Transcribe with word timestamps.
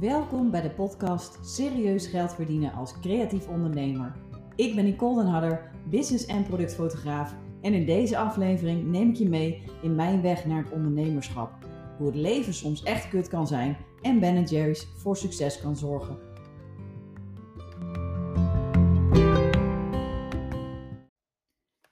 Welkom 0.00 0.50
bij 0.50 0.60
de 0.60 0.70
podcast 0.70 1.46
Serieus 1.46 2.06
geld 2.06 2.34
verdienen 2.34 2.72
als 2.72 3.00
creatief 3.00 3.48
ondernemer. 3.48 4.12
Ik 4.56 4.74
ben 4.74 4.84
Nicole 4.84 5.22
den 5.22 5.32
Hadder, 5.32 5.70
business- 5.90 6.26
en 6.26 6.44
productfotograaf 6.44 7.34
en 7.60 7.74
in 7.74 7.86
deze 7.86 8.18
aflevering 8.18 8.86
neem 8.86 9.08
ik 9.08 9.16
je 9.16 9.28
mee 9.28 9.62
in 9.82 9.94
mijn 9.94 10.22
weg 10.22 10.46
naar 10.46 10.62
het 10.62 10.72
ondernemerschap. 10.72 11.52
Hoe 11.98 12.06
het 12.06 12.16
leven 12.16 12.54
soms 12.54 12.82
echt 12.82 13.08
kut 13.08 13.28
kan 13.28 13.46
zijn 13.46 13.76
en 14.02 14.20
Ben 14.20 14.44
Jerry's 14.44 14.86
voor 14.96 15.16
succes 15.16 15.60
kan 15.60 15.76
zorgen. 15.76 16.18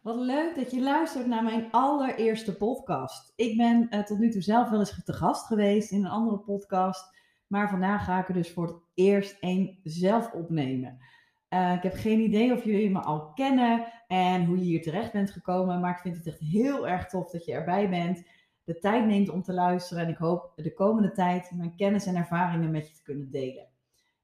Wat 0.01 0.17
leuk 0.17 0.55
dat 0.55 0.71
je 0.71 0.81
luistert 0.81 1.27
naar 1.27 1.43
mijn 1.43 1.71
allereerste 1.71 2.57
podcast. 2.57 3.33
Ik 3.37 3.57
ben 3.57 3.87
uh, 3.91 4.03
tot 4.03 4.19
nu 4.19 4.31
toe 4.31 4.43
zelf 4.43 4.69
wel 4.71 4.79
eens 4.79 5.05
te 5.05 5.13
gast 5.13 5.47
geweest 5.47 5.91
in 5.91 6.05
een 6.05 6.11
andere 6.11 6.39
podcast. 6.39 7.21
Maar 7.53 7.71
vandaag 7.71 8.05
ga 8.05 8.21
ik 8.21 8.29
er 8.29 8.35
dus 8.35 8.53
voor 8.53 8.67
het 8.67 8.77
eerst 8.95 9.37
één 9.41 9.79
zelf 9.83 10.33
opnemen. 10.33 10.99
Uh, 11.49 11.73
ik 11.73 11.83
heb 11.83 11.95
geen 11.95 12.21
idee 12.21 12.53
of 12.53 12.65
jullie 12.65 12.91
me 12.91 13.01
al 13.01 13.33
kennen 13.33 13.87
en 14.07 14.45
hoe 14.45 14.59
je 14.59 14.65
hier 14.65 14.83
terecht 14.83 15.13
bent 15.13 15.31
gekomen. 15.31 15.81
Maar 15.81 15.91
ik 15.91 15.99
vind 15.99 16.17
het 16.17 16.27
echt 16.27 16.39
heel 16.39 16.89
erg 16.89 17.07
tof 17.07 17.31
dat 17.31 17.45
je 17.45 17.53
erbij 17.53 17.89
bent. 17.89 18.27
De 18.65 18.79
tijd 18.79 19.07
neemt 19.07 19.29
om 19.29 19.43
te 19.43 19.53
luisteren. 19.53 20.05
En 20.05 20.11
ik 20.11 20.17
hoop 20.17 20.53
de 20.57 20.75
komende 20.75 21.13
tijd 21.13 21.51
mijn 21.55 21.77
kennis 21.77 22.07
en 22.07 22.17
ervaringen 22.17 22.71
met 22.71 22.89
je 22.89 22.95
te 22.95 23.03
kunnen 23.03 23.31
delen. 23.31 23.69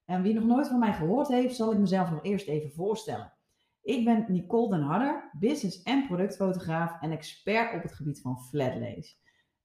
En 0.05 0.23
wie 0.23 0.35
nog 0.35 0.45
nooit 0.45 0.69
van 0.69 0.79
mij 0.79 0.93
gehoord 0.93 1.29
heeft, 1.29 1.57
zal 1.57 1.73
ik 1.73 1.79
mezelf 1.79 2.11
nog 2.11 2.25
eerst 2.25 2.49
even 2.49 2.71
voorstellen. 2.71 3.33
Ik 3.83 4.05
ben 4.05 4.25
Nicole 4.29 4.71
den 4.71 4.83
Harder, 4.83 5.31
business- 5.39 5.83
en 5.83 6.07
productfotograaf 6.07 7.01
en 7.01 7.11
expert 7.11 7.75
op 7.75 7.83
het 7.83 7.93
gebied 7.93 8.21
van 8.21 8.41
flatlace. 8.41 9.15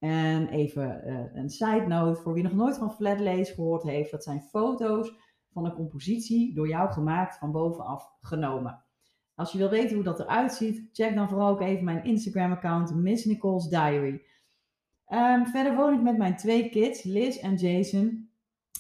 En 0.04 0.48
even 0.48 1.02
uh, 1.06 1.20
een 1.34 1.50
side 1.50 1.86
note 1.88 2.22
voor 2.22 2.34
wie 2.34 2.44
nog 2.44 2.54
nooit 2.54 2.78
van 2.78 2.94
flatlace 2.94 3.54
gehoord 3.54 3.84
heeft. 3.84 4.12
Dat 4.12 4.24
zijn 4.24 4.42
foto's 4.42 5.14
van 5.52 5.66
een 5.66 5.74
compositie 5.74 6.54
door 6.54 6.68
jou 6.68 6.92
gemaakt 6.92 7.38
van 7.38 7.52
bovenaf 7.52 8.12
genomen. 8.22 8.84
Als 9.36 9.52
je 9.52 9.58
wil 9.58 9.70
weten 9.70 9.96
hoe 9.96 10.04
dat 10.04 10.20
eruit 10.20 10.54
ziet, 10.54 10.90
check 10.92 11.16
dan 11.16 11.30
vooral 11.30 11.50
ook 11.50 11.62
even 11.62 11.84
mijn 11.84 12.04
Instagram 12.04 12.52
account 12.52 12.96
Miss 12.96 13.26
Nicole's 13.26 13.70
Diary. 13.70 14.22
Um, 15.08 15.46
verder 15.46 15.76
woon 15.76 15.94
ik 15.94 16.02
met 16.02 16.18
mijn 16.18 16.36
twee 16.36 16.70
kids, 16.70 17.04
Liz 17.04 17.38
en 17.38 17.56
Jason, 17.56 18.30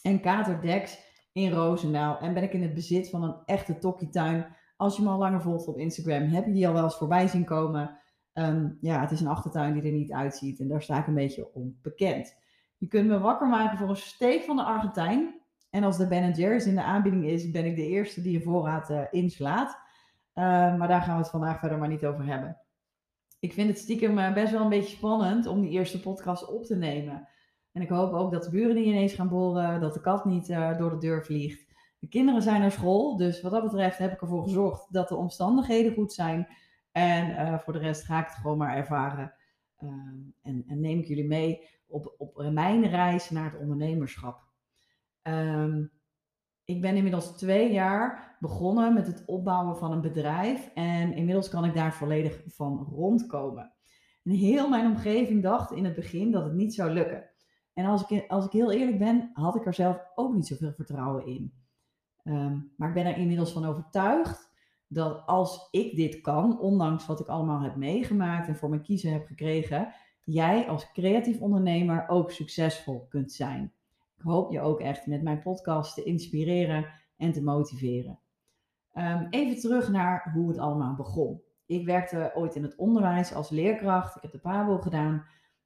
en 0.02 0.22
Kater 0.22 0.62
Dex 0.62 1.00
in 1.32 1.52
Roosendaal. 1.52 2.20
En 2.20 2.34
ben 2.34 2.44
ik 2.44 2.54
in 2.54 2.62
het 2.62 2.74
bezit 2.74 3.10
van 3.10 3.24
een 3.24 3.36
echte 3.46 3.78
tokkietuin. 3.78 4.56
Als 4.78 4.98
je 4.98 5.04
me 5.04 5.10
al 5.10 5.18
langer 5.18 5.42
volgt 5.42 5.68
op 5.68 5.78
Instagram, 5.78 6.24
heb 6.24 6.46
je 6.46 6.54
die 6.54 6.68
al 6.68 6.74
wel 6.74 6.84
eens 6.84 6.98
voorbij 6.98 7.28
zien 7.28 7.46
komen. 7.46 8.02
Um, 8.34 8.78
ja, 8.82 9.02
het 9.02 9.12
is 9.12 9.22
een 9.22 9.28
achtertuin 9.28 9.74
die 9.74 9.84
er 9.84 9.92
niet 9.92 10.12
uitziet 10.12 10.60
en 10.60 10.68
daar 10.68 10.82
sta 10.82 11.00
ik 11.00 11.08
een 11.08 11.14
beetje 11.14 11.54
onbekend. 11.54 12.36
Je 12.78 12.88
kunt 12.88 13.08
me 13.08 13.20
wakker 13.20 13.48
maken 13.48 13.78
voor 13.78 13.90
een 13.90 13.96
steek 13.96 14.44
van 14.44 14.56
de 14.56 14.64
Argentijn. 14.64 15.42
En 15.70 15.84
als 15.84 15.98
de 15.98 16.08
Ben 16.08 16.32
Jerry's 16.32 16.66
in 16.66 16.76
de 16.76 16.84
aanbieding 16.84 17.26
is, 17.26 17.52
ben 17.52 17.66
ik 17.66 17.76
de 17.76 17.88
eerste 17.88 18.22
die 18.22 18.32
je 18.32 18.42
voorraad 18.42 18.90
uh, 18.90 19.02
inslaat. 19.12 19.70
Uh, 20.36 20.44
maar 20.78 20.88
daar 20.88 21.02
gaan 21.02 21.16
we 21.16 21.22
het 21.22 21.30
vandaag 21.30 21.60
verder 21.60 21.78
maar 21.78 21.88
niet 21.88 22.06
over 22.06 22.26
hebben. 22.26 22.58
Ik 23.40 23.54
vind 23.54 23.70
het 23.70 23.78
stiekem 23.78 24.18
uh, 24.18 24.34
best 24.34 24.52
wel 24.52 24.62
een 24.62 24.70
beetje 24.70 24.96
spannend 24.96 25.48
om 25.48 25.62
die 25.62 25.70
eerste 25.70 26.00
podcast 26.00 26.50
op 26.50 26.66
te 26.66 26.76
nemen. 26.76 27.28
En 27.72 27.82
ik 27.82 27.90
hoop 27.90 28.14
ook 28.14 28.32
dat 28.32 28.44
de 28.44 28.50
buren 28.50 28.76
niet 28.76 28.86
ineens 28.86 29.14
gaan 29.14 29.30
boren, 29.30 29.82
dat 29.82 29.94
de 29.94 30.02
kat 30.02 30.26
niet 30.26 30.50
uh, 30.50 30.78
door 30.78 30.90
de 30.90 30.98
deur 30.98 31.26
vliegt. 31.26 31.66
De 32.00 32.08
kinderen 32.08 32.42
zijn 32.42 32.62
naar 32.62 32.72
school, 32.72 33.18
dus 33.18 33.42
wat 33.42 33.52
dat 33.52 33.64
betreft 33.64 33.98
heb 33.98 34.12
ik 34.12 34.22
ervoor 34.22 34.44
gezorgd 34.44 34.94
dat 34.94 35.08
de 35.08 35.16
omstandigheden 35.16 35.94
goed 35.94 36.14
zijn. 36.14 36.48
En 36.94 37.30
uh, 37.30 37.60
voor 37.60 37.74
de 37.74 37.80
rest 37.80 38.04
ga 38.04 38.20
ik 38.20 38.26
het 38.26 38.36
gewoon 38.36 38.58
maar 38.58 38.76
ervaren. 38.76 39.34
Uh, 39.80 39.90
en, 40.42 40.64
en, 40.68 40.80
neem 40.80 41.00
ik 41.00 41.08
jullie 41.08 41.28
mee 41.28 41.68
op, 41.88 42.16
op 42.18 42.50
mijn 42.52 42.90
reis 42.90 43.30
naar 43.30 43.52
het 43.52 43.60
ondernemerschap. 43.60 44.42
Um, 45.22 45.92
ik 46.66 46.82
ben 46.82 46.96
inmiddels 46.96 47.38
twee 47.38 47.72
jaar 47.72 48.38
begonnen 48.40 48.94
met 48.94 49.08
het 49.08 49.24
opbouwen 49.26 49.78
van 49.78 49.92
een 49.92 50.02
bedrijf. 50.02 50.72
En 50.74 51.14
inmiddels 51.14 51.50
kan 51.50 51.66
ik 51.66 51.74
daar 51.74 51.94
volledig 51.94 52.42
van 52.46 52.88
rondkomen. 52.92 53.74
En 54.24 54.32
heel 54.32 54.70
mijn 54.70 54.86
omgeving 54.86 55.44
dacht 55.44 55.72
in 55.72 55.86
het 55.86 55.96
begin 55.96 56.32
dat 56.32 56.44
het 56.44 56.54
niet 56.54 56.74
zou 56.74 56.92
lukken. 56.92 57.30
En 57.74 57.86
als 57.86 58.10
ik, 58.10 58.30
als 58.30 58.46
ik 58.46 58.52
heel 58.52 58.72
eerlijk 58.72 59.00
ben, 59.00 59.30
had 59.34 59.56
ik 59.56 59.66
er 59.66 59.74
zelf 59.74 59.98
ook 60.16 60.34
niet 60.34 60.48
zoveel 60.48 60.74
vertrouwen 60.74 61.26
in. 61.26 61.54
Um, 62.24 62.74
maar 62.78 62.88
ik 62.88 62.94
ben 62.94 63.06
er 63.06 63.18
inmiddels 63.18 63.52
van 63.52 63.66
overtuigd 63.66 64.52
dat 64.94 65.24
als 65.26 65.68
ik 65.72 65.96
dit 65.96 66.22
kan, 66.22 66.60
ondanks 66.60 67.06
wat 67.06 67.20
ik 67.20 67.28
allemaal 67.28 67.62
heb 67.62 67.76
meegemaakt 67.76 68.48
en 68.48 68.56
voor 68.56 68.70
mijn 68.70 68.82
kiezen 68.82 69.12
heb 69.12 69.26
gekregen, 69.26 69.94
jij 70.24 70.68
als 70.68 70.92
creatief 70.92 71.40
ondernemer 71.40 72.08
ook 72.08 72.32
succesvol 72.32 73.06
kunt 73.10 73.32
zijn. 73.32 73.74
Ik 74.18 74.24
hoop 74.24 74.52
je 74.52 74.62
ook 74.62 74.80
echt 74.80 75.08
met 75.08 75.22
mijn 75.22 75.42
podcast 75.42 75.96
te 75.96 76.04
inspireren 76.04 76.86
en 77.18 77.32
te 77.32 77.44
motiveren. 77.44 78.20
Um, 78.94 79.28
even 79.30 79.60
terug 79.60 79.90
naar 79.90 80.32
hoe 80.34 80.48
het 80.48 80.58
allemaal 80.58 80.96
begon. 80.96 81.42
Ik 81.66 81.86
werkte 81.86 82.32
ooit 82.36 82.56
in 82.56 82.64
het 82.64 82.76
onderwijs 82.76 83.34
als 83.34 83.50
leerkracht. 83.50 84.16
Ik 84.16 84.22
heb 84.22 84.32
de 84.32 84.40
PABO 84.40 84.78
gedaan. 84.78 85.26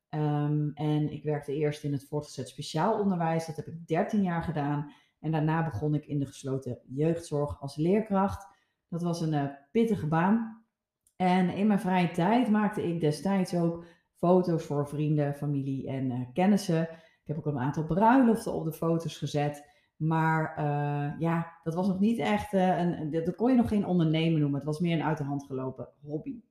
Um, 0.09 0.71
en 0.73 1.11
ik 1.11 1.23
werkte 1.23 1.55
eerst 1.55 1.83
in 1.83 1.91
het 1.91 2.07
voortgezet 2.07 2.49
speciaal 2.49 2.99
onderwijs. 2.99 3.45
Dat 3.45 3.55
heb 3.55 3.67
ik 3.67 3.87
13 3.87 4.21
jaar 4.21 4.43
gedaan. 4.43 4.91
En 5.19 5.31
daarna 5.31 5.63
begon 5.63 5.95
ik 5.95 6.05
in 6.05 6.19
de 6.19 6.25
gesloten 6.25 6.79
jeugdzorg 6.85 7.61
als 7.61 7.75
leerkracht. 7.75 8.47
Dat 8.89 9.01
was 9.01 9.21
een 9.21 9.33
uh, 9.33 9.43
pittige 9.71 10.07
baan. 10.07 10.65
En 11.15 11.49
in 11.49 11.67
mijn 11.67 11.79
vrije 11.79 12.11
tijd 12.11 12.49
maakte 12.49 12.87
ik 12.87 12.99
destijds 12.99 13.55
ook 13.55 13.85
foto's 14.13 14.63
voor 14.63 14.87
vrienden, 14.87 15.35
familie 15.35 15.87
en 15.87 16.11
uh, 16.11 16.21
kennissen. 16.33 16.81
Ik 16.81 17.35
heb 17.35 17.37
ook 17.37 17.45
een 17.45 17.59
aantal 17.59 17.85
bruiloften 17.85 18.53
op 18.53 18.63
de 18.63 18.73
foto's 18.73 19.17
gezet. 19.17 19.75
Maar 19.95 20.59
uh, 20.59 21.19
ja, 21.19 21.59
dat 21.63 21.73
was 21.73 21.87
nog 21.87 21.99
niet 21.99 22.19
echt, 22.19 22.53
een, 22.53 23.09
dat 23.11 23.35
kon 23.35 23.49
je 23.49 23.57
nog 23.57 23.67
geen 23.67 23.85
ondernemen 23.85 24.39
noemen. 24.39 24.57
Het 24.57 24.67
was 24.67 24.79
meer 24.79 24.97
een 24.97 25.05
uit 25.05 25.17
de 25.17 25.23
hand 25.23 25.43
gelopen 25.43 25.89
hobby. 26.01 26.41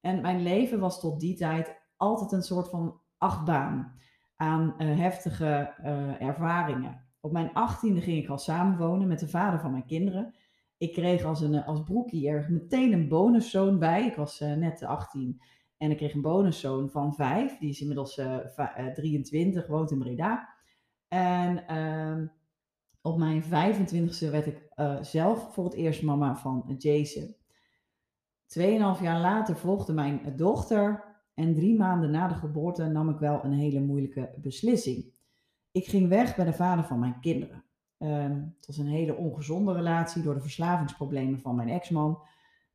En 0.00 0.20
mijn 0.20 0.42
leven 0.42 0.80
was 0.80 1.00
tot 1.00 1.20
die 1.20 1.36
tijd 1.36 1.82
altijd 1.96 2.32
een 2.32 2.42
soort 2.42 2.68
van 2.68 3.00
achtbaan 3.18 3.92
aan 4.36 4.74
heftige 4.78 5.74
ervaringen. 6.18 7.04
Op 7.20 7.32
mijn 7.32 7.52
achttiende 7.52 8.00
ging 8.00 8.22
ik 8.22 8.28
al 8.28 8.38
samenwonen 8.38 9.08
met 9.08 9.20
de 9.20 9.28
vader 9.28 9.60
van 9.60 9.70
mijn 9.70 9.86
kinderen. 9.86 10.34
Ik 10.78 10.92
kreeg 10.92 11.24
als, 11.24 11.40
een, 11.40 11.64
als 11.64 11.82
broekie 11.82 12.28
er 12.28 12.46
meteen 12.50 12.92
een 12.92 13.08
bonuszoon 13.08 13.78
bij. 13.78 14.06
Ik 14.06 14.16
was 14.16 14.40
uh, 14.40 14.54
net 14.54 14.82
18 14.82 15.40
en 15.76 15.90
ik 15.90 15.96
kreeg 15.96 16.14
een 16.14 16.20
bonuszoon 16.20 16.90
van 16.90 17.14
5. 17.14 17.58
Die 17.58 17.70
is 17.70 17.80
inmiddels 17.80 18.18
uh, 18.18 18.38
uh, 18.58 18.86
23, 18.86 19.66
woont 19.66 19.90
in 19.90 19.98
Breda. 19.98 20.54
En 21.08 21.64
uh, 21.70 22.28
op 23.06 23.18
mijn 23.18 23.42
25ste 23.44 24.30
werd 24.30 24.46
ik 24.46 24.66
eh, 24.74 25.02
zelf 25.02 25.54
voor 25.54 25.64
het 25.64 25.74
eerst 25.74 26.02
mama 26.02 26.36
van 26.36 26.74
Jason. 26.78 27.36
Tweeënhalf 28.46 29.00
jaar 29.00 29.20
later 29.20 29.56
volgde 29.56 29.92
mijn 29.92 30.36
dochter. 30.36 31.04
En 31.34 31.54
drie 31.54 31.76
maanden 31.76 32.10
na 32.10 32.28
de 32.28 32.34
geboorte 32.34 32.86
nam 32.86 33.08
ik 33.08 33.18
wel 33.18 33.44
een 33.44 33.52
hele 33.52 33.80
moeilijke 33.80 34.34
beslissing. 34.36 35.12
Ik 35.70 35.86
ging 35.86 36.08
weg 36.08 36.36
bij 36.36 36.44
de 36.44 36.52
vader 36.52 36.84
van 36.84 36.98
mijn 36.98 37.20
kinderen. 37.20 37.64
Um, 37.98 38.54
het 38.56 38.66
was 38.66 38.78
een 38.78 38.86
hele 38.86 39.14
ongezonde 39.14 39.72
relatie 39.72 40.22
door 40.22 40.34
de 40.34 40.40
verslavingsproblemen 40.40 41.40
van 41.40 41.56
mijn 41.56 41.68
ex-man. 41.68 42.18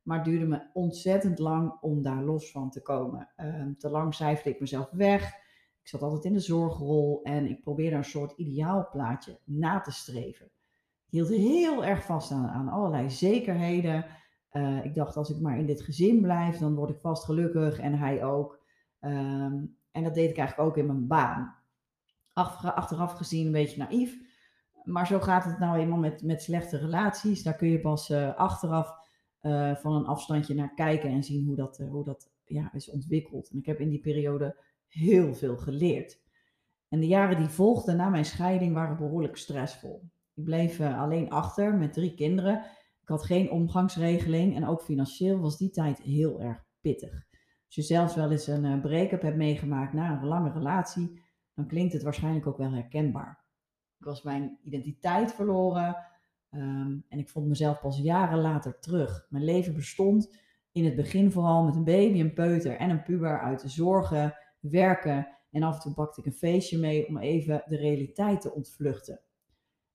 Maar 0.02 0.16
het 0.16 0.26
duurde 0.26 0.46
me 0.46 0.62
ontzettend 0.72 1.38
lang 1.38 1.72
om 1.80 2.02
daar 2.02 2.22
los 2.22 2.50
van 2.50 2.70
te 2.70 2.82
komen. 2.82 3.28
Um, 3.36 3.78
te 3.78 3.90
lang 3.90 4.14
cijferde 4.14 4.50
ik 4.50 4.60
mezelf 4.60 4.90
weg. 4.90 5.26
Ik 5.80 5.88
zat 5.88 6.02
altijd 6.02 6.24
in 6.24 6.32
de 6.32 6.40
zorgrol 6.40 7.20
en 7.22 7.46
ik 7.46 7.60
probeerde 7.60 7.96
een 7.96 8.04
soort 8.04 8.32
ideaalplaatje 8.38 9.38
na 9.44 9.80
te 9.80 9.92
streven. 9.92 10.46
Ik 11.06 11.10
hield 11.18 11.28
heel 11.28 11.84
erg 11.84 12.04
vast 12.04 12.30
aan, 12.30 12.68
allerlei 12.68 13.10
zekerheden. 13.10 14.06
Uh, 14.52 14.84
ik 14.84 14.94
dacht, 14.94 15.16
als 15.16 15.30
ik 15.30 15.40
maar 15.40 15.58
in 15.58 15.66
dit 15.66 15.80
gezin 15.80 16.20
blijf, 16.20 16.58
dan 16.58 16.74
word 16.74 16.90
ik 16.90 17.00
vast 17.00 17.24
gelukkig 17.24 17.78
en 17.78 17.98
hij 17.98 18.24
ook. 18.24 18.60
En 19.00 20.02
dat 20.02 20.14
deed 20.14 20.30
ik 20.30 20.36
eigenlijk 20.36 20.68
ook 20.68 20.76
in 20.76 20.86
mijn 20.86 21.06
baan. 21.06 21.54
Achteraf 22.32 23.12
gezien 23.12 23.46
een 23.46 23.52
beetje 23.52 23.78
naïef. 23.78 24.31
Maar 24.84 25.06
zo 25.06 25.20
gaat 25.20 25.44
het 25.44 25.58
nou 25.58 25.78
eenmaal 25.78 25.98
met, 25.98 26.22
met 26.22 26.42
slechte 26.42 26.78
relaties. 26.78 27.42
Daar 27.42 27.56
kun 27.56 27.68
je 27.68 27.80
pas 27.80 28.10
uh, 28.10 28.34
achteraf 28.34 28.94
uh, 29.42 29.74
van 29.74 29.94
een 29.94 30.06
afstandje 30.06 30.54
naar 30.54 30.74
kijken 30.74 31.10
en 31.10 31.22
zien 31.22 31.46
hoe 31.46 31.56
dat, 31.56 31.78
uh, 31.80 31.90
hoe 31.90 32.04
dat 32.04 32.30
ja, 32.44 32.72
is 32.72 32.90
ontwikkeld. 32.90 33.50
En 33.50 33.58
ik 33.58 33.66
heb 33.66 33.80
in 33.80 33.88
die 33.88 34.00
periode 34.00 34.56
heel 34.86 35.34
veel 35.34 35.56
geleerd. 35.56 36.20
En 36.88 37.00
de 37.00 37.06
jaren 37.06 37.38
die 37.38 37.48
volgden 37.48 37.96
na 37.96 38.08
mijn 38.08 38.24
scheiding 38.24 38.74
waren 38.74 38.96
behoorlijk 38.96 39.36
stressvol. 39.36 40.10
Ik 40.34 40.44
bleef 40.44 40.80
alleen 40.80 41.30
achter 41.30 41.74
met 41.74 41.92
drie 41.92 42.14
kinderen. 42.14 42.64
Ik 43.02 43.08
had 43.08 43.24
geen 43.24 43.50
omgangsregeling 43.50 44.56
en 44.56 44.66
ook 44.66 44.82
financieel 44.82 45.38
was 45.38 45.58
die 45.58 45.70
tijd 45.70 45.98
heel 45.98 46.40
erg 46.40 46.64
pittig. 46.80 47.12
Als 47.66 47.74
je 47.74 47.82
zelfs 47.82 48.14
wel 48.14 48.30
eens 48.30 48.46
een 48.46 48.80
break-up 48.80 49.22
hebt 49.22 49.36
meegemaakt 49.36 49.92
na 49.92 50.20
een 50.20 50.26
lange 50.26 50.52
relatie, 50.52 51.22
dan 51.54 51.66
klinkt 51.66 51.92
het 51.92 52.02
waarschijnlijk 52.02 52.46
ook 52.46 52.56
wel 52.56 52.72
herkenbaar. 52.72 53.41
Ik 54.02 54.08
was 54.08 54.22
mijn 54.22 54.58
identiteit 54.62 55.32
verloren 55.32 55.96
um, 56.50 57.04
en 57.08 57.18
ik 57.18 57.28
vond 57.28 57.46
mezelf 57.46 57.80
pas 57.80 57.98
jaren 57.98 58.40
later 58.40 58.78
terug. 58.78 59.26
Mijn 59.30 59.44
leven 59.44 59.74
bestond 59.74 60.36
in 60.72 60.84
het 60.84 60.96
begin 60.96 61.30
vooral 61.30 61.64
met 61.64 61.76
een 61.76 61.84
baby, 61.84 62.20
een 62.20 62.34
peuter 62.34 62.76
en 62.76 62.90
een 62.90 63.02
puber 63.02 63.40
uit 63.40 63.60
de 63.60 63.68
zorgen, 63.68 64.34
werken 64.60 65.28
en 65.50 65.62
af 65.62 65.74
en 65.74 65.80
toe 65.80 65.94
pakte 65.94 66.20
ik 66.20 66.26
een 66.26 66.32
feestje 66.32 66.78
mee 66.78 67.08
om 67.08 67.18
even 67.18 67.62
de 67.66 67.76
realiteit 67.76 68.40
te 68.40 68.52
ontvluchten. 68.52 69.20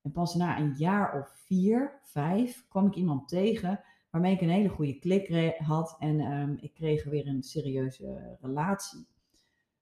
En 0.02 0.12
pas 0.12 0.34
na 0.34 0.58
een 0.58 0.74
jaar 0.76 1.20
of 1.20 1.28
vier, 1.46 2.00
vijf, 2.02 2.66
kwam 2.68 2.86
ik 2.86 2.94
iemand 2.94 3.28
tegen 3.28 3.80
waarmee 4.10 4.34
ik 4.34 4.40
een 4.40 4.50
hele 4.50 4.68
goede 4.68 4.98
klik 4.98 5.54
had 5.58 5.96
en 5.98 6.20
ehm, 6.20 6.56
ik 6.60 6.74
kreeg 6.74 7.04
weer 7.04 7.26
een 7.26 7.42
serieuze 7.42 8.36
relatie. 8.40 9.06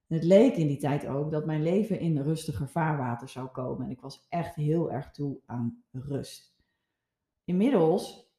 Het 0.07 0.25
leek 0.25 0.57
in 0.57 0.67
die 0.67 0.77
tijd 0.77 1.07
ook 1.07 1.31
dat 1.31 1.47
mijn 1.47 1.63
leven 1.63 2.01
in 2.01 2.23
rustiger 2.23 2.69
vaarwater 2.69 3.29
zou 3.29 3.47
komen 3.47 3.85
en 3.85 3.91
ik 3.91 4.01
was 4.01 4.27
echt 4.29 4.55
heel 4.55 4.93
erg 4.93 5.11
toe 5.11 5.41
aan 5.47 5.83
rust. 5.93 6.55
Inmiddels, 7.45 8.31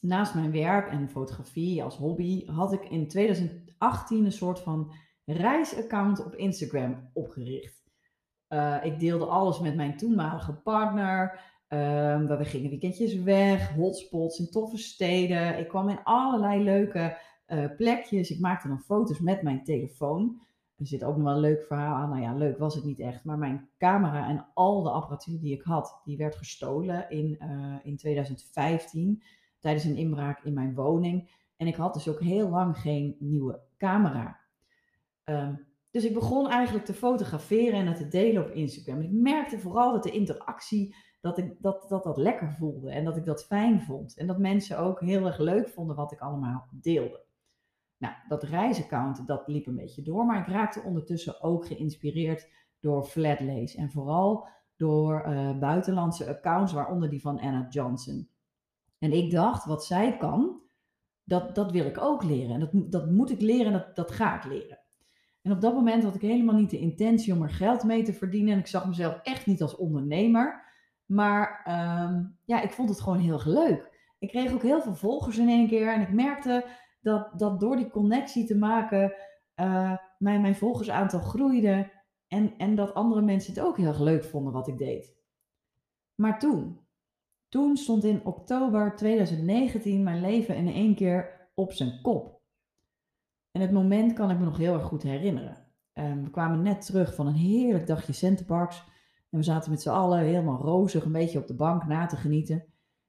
naast 0.00 0.34
mijn 0.34 0.52
werk 0.52 0.88
en 0.88 1.08
fotografie 1.08 1.82
als 1.82 1.96
hobby, 1.96 2.46
had 2.46 2.72
ik 2.72 2.84
in 2.84 3.08
2018 3.08 4.24
een 4.24 4.32
soort 4.32 4.60
van 4.60 4.92
reisaccount 5.24 6.24
op 6.24 6.34
Instagram 6.34 7.10
opgericht. 7.12 7.82
Uh, 8.48 8.76
ik 8.82 8.98
deelde 8.98 9.26
alles 9.26 9.60
met 9.60 9.74
mijn 9.74 9.96
toenmalige 9.96 10.52
partner. 10.52 11.40
Uh, 11.68 12.26
we 12.26 12.44
gingen 12.44 12.70
weekendjes 12.70 13.14
weg, 13.14 13.74
hotspots 13.74 14.38
in 14.38 14.50
toffe 14.50 14.76
steden. 14.76 15.58
Ik 15.58 15.68
kwam 15.68 15.88
in 15.88 16.02
allerlei 16.02 16.62
leuke 16.62 17.18
uh, 17.46 17.64
plekjes. 17.76 18.30
Ik 18.30 18.40
maakte 18.40 18.68
dan 18.68 18.80
foto's 18.80 19.20
met 19.20 19.42
mijn 19.42 19.64
telefoon. 19.64 20.40
Er 20.84 20.90
zit 20.90 21.04
ook 21.04 21.16
nog 21.16 21.24
wel 21.24 21.34
een 21.34 21.40
leuk 21.40 21.62
verhaal 21.62 21.94
aan. 21.94 22.08
Nou 22.08 22.22
ja, 22.22 22.34
leuk 22.34 22.58
was 22.58 22.74
het 22.74 22.84
niet 22.84 23.00
echt. 23.00 23.24
Maar 23.24 23.38
mijn 23.38 23.68
camera 23.78 24.28
en 24.28 24.46
al 24.54 24.82
de 24.82 24.90
apparatuur 24.90 25.40
die 25.40 25.52
ik 25.52 25.62
had, 25.62 26.00
die 26.04 26.16
werd 26.16 26.36
gestolen 26.36 27.10
in, 27.10 27.38
uh, 27.40 27.76
in 27.82 27.96
2015 27.96 29.22
tijdens 29.58 29.84
een 29.84 29.96
inbraak 29.96 30.44
in 30.44 30.54
mijn 30.54 30.74
woning. 30.74 31.30
En 31.56 31.66
ik 31.66 31.74
had 31.74 31.94
dus 31.94 32.08
ook 32.08 32.20
heel 32.20 32.48
lang 32.48 32.78
geen 32.78 33.16
nieuwe 33.18 33.60
camera. 33.78 34.40
Um, 35.24 35.66
dus 35.90 36.04
ik 36.04 36.14
begon 36.14 36.50
eigenlijk 36.50 36.84
te 36.84 36.94
fotograferen 36.94 37.78
en 37.78 37.86
het 37.86 37.96
te 37.96 38.08
delen 38.08 38.42
op 38.42 38.50
Instagram. 38.50 38.98
En 38.98 39.04
ik 39.04 39.12
merkte 39.12 39.58
vooral 39.58 39.92
dat 39.92 40.02
de 40.02 40.10
interactie, 40.10 40.96
dat, 41.20 41.38
ik, 41.38 41.56
dat, 41.58 41.88
dat 41.88 42.04
dat 42.04 42.16
lekker 42.16 42.52
voelde 42.52 42.90
en 42.90 43.04
dat 43.04 43.16
ik 43.16 43.24
dat 43.24 43.46
fijn 43.46 43.82
vond. 43.82 44.16
En 44.16 44.26
dat 44.26 44.38
mensen 44.38 44.78
ook 44.78 45.00
heel 45.00 45.26
erg 45.26 45.38
leuk 45.38 45.68
vonden 45.68 45.96
wat 45.96 46.12
ik 46.12 46.20
allemaal 46.20 46.68
deelde. 46.70 47.23
Nou, 47.98 48.14
dat 48.28 48.42
reisaccount, 48.42 49.26
dat 49.26 49.48
liep 49.48 49.66
een 49.66 49.76
beetje 49.76 50.02
door, 50.02 50.26
maar 50.26 50.40
ik 50.40 50.46
raakte 50.46 50.82
ondertussen 50.82 51.42
ook 51.42 51.66
geïnspireerd 51.66 52.48
door 52.80 53.04
Flatlace. 53.04 53.76
En 53.76 53.90
vooral 53.90 54.48
door 54.76 55.24
uh, 55.28 55.58
buitenlandse 55.58 56.28
accounts, 56.28 56.72
waaronder 56.72 57.10
die 57.10 57.20
van 57.20 57.40
Anna 57.40 57.66
Johnson. 57.68 58.28
En 58.98 59.12
ik 59.12 59.30
dacht, 59.30 59.64
wat 59.64 59.84
zij 59.84 60.16
kan, 60.16 60.60
dat, 61.24 61.54
dat 61.54 61.70
wil 61.70 61.84
ik 61.84 62.00
ook 62.00 62.22
leren. 62.22 62.54
En 62.54 62.60
dat, 62.60 62.92
dat 62.92 63.10
moet 63.10 63.30
ik 63.30 63.40
leren 63.40 63.66
en 63.66 63.72
dat, 63.72 63.96
dat 63.96 64.10
ga 64.10 64.36
ik 64.36 64.44
leren. 64.44 64.78
En 65.42 65.52
op 65.52 65.60
dat 65.60 65.74
moment 65.74 66.04
had 66.04 66.14
ik 66.14 66.20
helemaal 66.20 66.54
niet 66.54 66.70
de 66.70 66.78
intentie 66.78 67.34
om 67.34 67.42
er 67.42 67.50
geld 67.50 67.84
mee 67.84 68.02
te 68.02 68.12
verdienen. 68.12 68.52
En 68.52 68.58
ik 68.58 68.66
zag 68.66 68.86
mezelf 68.86 69.20
echt 69.22 69.46
niet 69.46 69.62
als 69.62 69.76
ondernemer. 69.76 70.64
Maar 71.06 71.66
um, 72.08 72.38
ja, 72.44 72.62
ik 72.62 72.70
vond 72.70 72.88
het 72.88 73.00
gewoon 73.00 73.18
heel 73.18 73.40
leuk. 73.44 73.92
Ik 74.18 74.28
kreeg 74.28 74.52
ook 74.52 74.62
heel 74.62 74.80
veel 74.80 74.94
volgers 74.94 75.38
in 75.38 75.48
één 75.48 75.68
keer. 75.68 75.92
En 75.92 76.00
ik 76.00 76.12
merkte 76.12 76.64
dat, 77.04 77.38
dat 77.38 77.60
door 77.60 77.76
die 77.76 77.90
connectie 77.90 78.44
te 78.44 78.56
maken, 78.56 79.14
uh, 79.60 79.96
mijn, 80.18 80.40
mijn 80.40 80.56
volgersaantal 80.56 81.20
groeide. 81.20 81.90
En, 82.28 82.54
en 82.58 82.74
dat 82.74 82.94
andere 82.94 83.22
mensen 83.22 83.54
het 83.54 83.62
ook 83.62 83.76
heel 83.76 83.86
erg 83.86 84.00
leuk 84.00 84.24
vonden 84.24 84.52
wat 84.52 84.68
ik 84.68 84.78
deed. 84.78 85.16
Maar 86.14 86.38
toen, 86.38 86.80
toen 87.48 87.76
stond 87.76 88.04
in 88.04 88.24
oktober 88.24 88.96
2019 88.96 90.02
mijn 90.02 90.20
leven 90.20 90.56
in 90.56 90.68
één 90.68 90.94
keer 90.94 91.50
op 91.54 91.72
zijn 91.72 92.00
kop. 92.02 92.42
En 93.50 93.60
het 93.60 93.72
moment 93.72 94.12
kan 94.12 94.30
ik 94.30 94.38
me 94.38 94.44
nog 94.44 94.56
heel 94.56 94.74
erg 94.74 94.84
goed 94.84 95.02
herinneren. 95.02 95.66
Um, 95.92 96.24
we 96.24 96.30
kwamen 96.30 96.62
net 96.62 96.86
terug 96.86 97.14
van 97.14 97.26
een 97.26 97.34
heerlijk 97.34 97.86
dagje 97.86 98.12
Centerparks. 98.12 98.84
En 99.30 99.38
we 99.38 99.44
zaten 99.44 99.70
met 99.70 99.82
z'n 99.82 99.88
allen 99.88 100.18
helemaal 100.18 100.60
rozig 100.60 101.04
een 101.04 101.12
beetje 101.12 101.38
op 101.38 101.46
de 101.46 101.54
bank 101.54 101.86
na 101.86 102.06
te 102.06 102.16
genieten. 102.16 102.64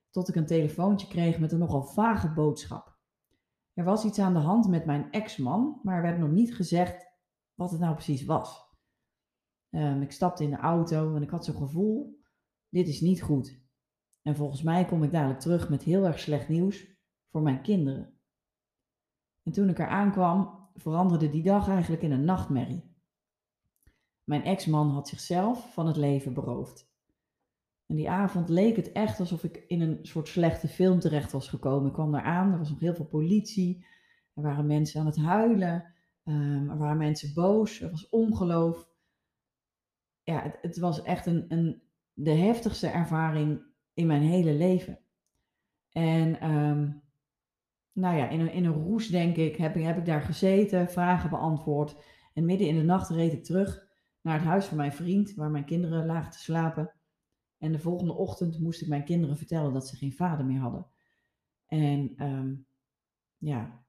Tot 0.09 0.27
ik 0.29 0.35
een 0.35 0.45
telefoontje 0.45 1.07
kreeg 1.07 1.39
met 1.39 1.51
een 1.51 1.59
nogal 1.59 1.83
vage 1.83 2.33
boodschap. 2.33 2.94
Er 3.75 3.83
was 3.83 4.05
iets 4.05 4.19
aan 4.19 4.33
de 4.33 4.39
hand 4.39 4.67
met 4.67 4.85
mijn 4.85 5.11
ex-man, 5.11 5.79
maar 5.83 5.95
er 5.95 6.01
werd 6.01 6.19
nog 6.19 6.29
niet 6.29 6.55
gezegd 6.55 7.07
wat 7.53 7.71
het 7.71 7.79
nou 7.79 7.93
precies 7.93 8.25
was. 8.25 8.63
Um, 9.69 10.01
ik 10.01 10.11
stapte 10.11 10.43
in 10.43 10.49
de 10.49 10.57
auto 10.57 11.15
en 11.15 11.21
ik 11.21 11.29
had 11.29 11.45
zo'n 11.45 11.55
gevoel, 11.55 12.19
dit 12.69 12.87
is 12.87 13.01
niet 13.01 13.21
goed. 13.21 13.63
En 14.21 14.35
volgens 14.35 14.61
mij 14.61 14.85
kom 14.85 15.03
ik 15.03 15.11
dadelijk 15.11 15.39
terug 15.39 15.69
met 15.69 15.83
heel 15.83 16.05
erg 16.05 16.19
slecht 16.19 16.49
nieuws 16.49 16.87
voor 17.31 17.41
mijn 17.41 17.61
kinderen. 17.61 18.19
En 19.43 19.51
toen 19.51 19.69
ik 19.69 19.79
er 19.79 19.87
aankwam, 19.87 20.69
veranderde 20.73 21.29
die 21.29 21.43
dag 21.43 21.67
eigenlijk 21.67 22.01
in 22.01 22.11
een 22.11 22.25
nachtmerrie. 22.25 22.95
Mijn 24.23 24.43
ex-man 24.43 24.89
had 24.89 25.07
zichzelf 25.07 25.73
van 25.73 25.87
het 25.87 25.95
leven 25.95 26.33
beroofd. 26.33 26.94
En 27.85 27.95
die 27.95 28.09
avond 28.09 28.49
leek 28.49 28.75
het 28.75 28.91
echt 28.91 29.19
alsof 29.19 29.43
ik 29.43 29.63
in 29.67 29.81
een 29.81 29.99
soort 30.01 30.27
slechte 30.27 30.67
film 30.67 30.99
terecht 30.99 31.31
was 31.31 31.47
gekomen. 31.47 31.87
Ik 31.87 31.93
kwam 31.93 32.11
daar 32.11 32.23
aan, 32.23 32.51
er 32.51 32.57
was 32.57 32.69
nog 32.69 32.79
heel 32.79 32.95
veel 32.95 33.05
politie. 33.05 33.85
Er 34.33 34.43
waren 34.43 34.65
mensen 34.65 34.99
aan 34.99 35.05
het 35.05 35.17
huilen. 35.17 35.93
Um, 36.23 36.69
er 36.69 36.77
waren 36.77 36.97
mensen 36.97 37.33
boos. 37.33 37.81
Er 37.81 37.91
was 37.91 38.09
ongeloof. 38.09 38.89
Ja, 40.23 40.41
het, 40.41 40.57
het 40.61 40.77
was 40.77 41.01
echt 41.01 41.25
een, 41.25 41.45
een, 41.47 41.81
de 42.13 42.31
heftigste 42.31 42.87
ervaring 42.87 43.61
in 43.93 44.07
mijn 44.07 44.21
hele 44.21 44.53
leven. 44.53 44.99
En 45.91 46.49
um, 46.49 47.03
nou 47.91 48.17
ja, 48.17 48.29
in 48.29 48.39
een, 48.39 48.51
in 48.51 48.65
een 48.65 48.83
roes 48.83 49.07
denk 49.07 49.35
ik, 49.35 49.55
heb, 49.55 49.75
ik, 49.75 49.83
heb 49.83 49.97
ik 49.97 50.05
daar 50.05 50.21
gezeten, 50.21 50.89
vragen 50.89 51.29
beantwoord. 51.29 51.95
En 52.33 52.45
midden 52.45 52.67
in 52.67 52.75
de 52.75 52.83
nacht 52.83 53.09
reed 53.09 53.33
ik 53.33 53.43
terug 53.43 53.87
naar 54.21 54.37
het 54.37 54.47
huis 54.47 54.65
van 54.65 54.77
mijn 54.77 54.93
vriend, 54.93 55.33
waar 55.33 55.49
mijn 55.49 55.65
kinderen 55.65 56.05
lagen 56.05 56.31
te 56.31 56.39
slapen. 56.39 56.94
En 57.65 57.71
de 57.71 57.79
volgende 57.79 58.13
ochtend 58.13 58.59
moest 58.59 58.81
ik 58.81 58.87
mijn 58.87 59.03
kinderen 59.03 59.37
vertellen 59.37 59.73
dat 59.73 59.87
ze 59.87 59.95
geen 59.95 60.13
vader 60.13 60.45
meer 60.45 60.59
hadden. 60.59 60.85
En 61.67 62.23
um, 62.25 62.67
ja, 63.37 63.83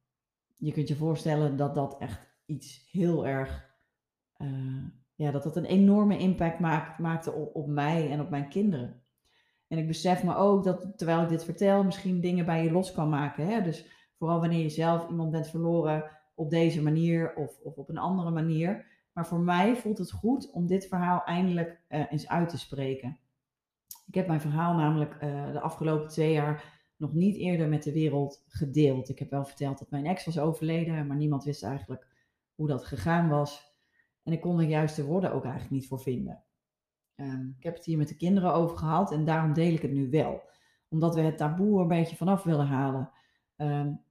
je 0.57 0.73
kunt 0.73 0.89
je 0.89 0.97
voorstellen 0.97 1.57
dat 1.57 1.75
dat 1.75 1.99
echt 1.99 2.21
iets 2.47 2.89
heel 2.91 3.27
erg, 3.27 3.71
uh, 4.39 4.85
ja, 5.15 5.31
dat 5.31 5.43
dat 5.43 5.57
een 5.57 5.65
enorme 5.65 6.19
impact 6.19 6.59
maakt, 6.59 6.99
maakte 6.99 7.33
op, 7.33 7.67
mij 7.67 8.11
en 8.11 8.21
op 8.21 8.31
mijn 8.31 8.49
kinderen. 8.49 9.03
En 9.69 9.79
ik 9.79 9.87
besef 9.87 10.25
me 10.25 10.35
ook 10.35 10.65
dat 10.65 10.93
terwijl 10.97 11.23
ik 11.23 11.29
dit 11.29 11.45
vertel, 11.45 11.85
misschien 11.85 12.21
dingen 12.21 12.45
bij 12.45 12.65
je 12.65 12.73
los 12.73 12.93
kan 12.93 13.09
maken. 13.09 13.47
Hè? 13.47 13.63
Dus 13.63 13.87
vooral 14.19 14.41
wanneer 14.41 14.63
je 14.63 14.69
zelf 14.69 15.09
iemand 15.09 15.31
bent 15.31 15.49
verloren 15.49 16.11
op 16.35 16.51
deze 16.51 16.83
manier 16.83 17.35
of, 17.35 17.61
of 17.63 17.77
op 17.77 17.89
een 17.89 17.99
andere 17.99 18.31
manier. 18.31 18.87
Maar 19.13 19.27
voor 19.27 19.41
mij 19.41 19.77
voelt 19.77 19.99
het 19.99 20.13
goed 20.13 20.51
om 20.51 20.67
dit 20.67 20.87
verhaal 20.87 21.25
eindelijk 21.25 21.81
uh, 21.89 22.13
eens 22.13 22.29
uit 22.29 22.49
te 22.49 22.59
spreken. 22.59 23.19
Ik 24.07 24.15
heb 24.15 24.27
mijn 24.27 24.41
verhaal 24.41 24.75
namelijk 24.75 25.15
uh, 25.15 25.53
de 25.53 25.61
afgelopen 25.61 26.09
twee 26.09 26.33
jaar 26.33 26.75
nog 26.97 27.13
niet 27.13 27.37
eerder 27.37 27.69
met 27.69 27.83
de 27.83 27.93
wereld 27.93 28.45
gedeeld. 28.49 29.09
Ik 29.09 29.19
heb 29.19 29.31
wel 29.31 29.45
verteld 29.45 29.79
dat 29.79 29.91
mijn 29.91 30.07
ex 30.07 30.25
was 30.25 30.39
overleden, 30.39 31.07
maar 31.07 31.17
niemand 31.17 31.45
wist 31.45 31.63
eigenlijk 31.63 32.07
hoe 32.55 32.69
dat 32.69 32.85
gegaan 32.85 33.29
was. 33.29 33.75
En 34.23 34.33
ik 34.33 34.41
kon 34.41 34.61
er 34.61 34.67
juist 34.67 34.97
de 34.97 35.05
woorden 35.05 35.33
ook 35.33 35.43
eigenlijk 35.43 35.73
niet 35.73 35.87
voor 35.87 36.01
vinden. 36.01 36.45
Um, 37.17 37.55
ik 37.59 37.65
heb 37.65 37.75
het 37.75 37.85
hier 37.85 37.99
met 37.99 38.09
de 38.09 38.17
kinderen 38.17 38.55
over 38.55 38.79
gehad 38.79 39.13
en 39.13 39.25
daarom 39.25 39.53
deel 39.53 39.73
ik 39.73 39.83
het 39.83 39.93
nu 39.93 40.11
wel. 40.11 40.43
Omdat 40.89 41.15
we 41.15 41.21
het 41.21 41.37
taboe 41.37 41.81
een 41.81 41.89
beetje 41.89 42.17
vanaf 42.17 42.43
willen 42.43 42.67
halen. 42.67 43.11
Um, 43.57 44.05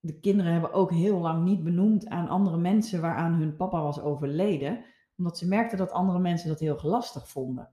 de 0.00 0.20
kinderen 0.20 0.52
hebben 0.52 0.72
ook 0.72 0.90
heel 0.92 1.18
lang 1.18 1.44
niet 1.44 1.64
benoemd 1.64 2.08
aan 2.08 2.28
andere 2.28 2.56
mensen 2.56 3.00
waaraan 3.00 3.32
hun 3.32 3.56
papa 3.56 3.82
was 3.82 4.00
overleden. 4.00 4.84
Omdat 5.16 5.38
ze 5.38 5.48
merkten 5.48 5.78
dat 5.78 5.90
andere 5.90 6.18
mensen 6.18 6.48
dat 6.48 6.60
heel 6.60 6.78
lastig 6.82 7.28
vonden. 7.28 7.70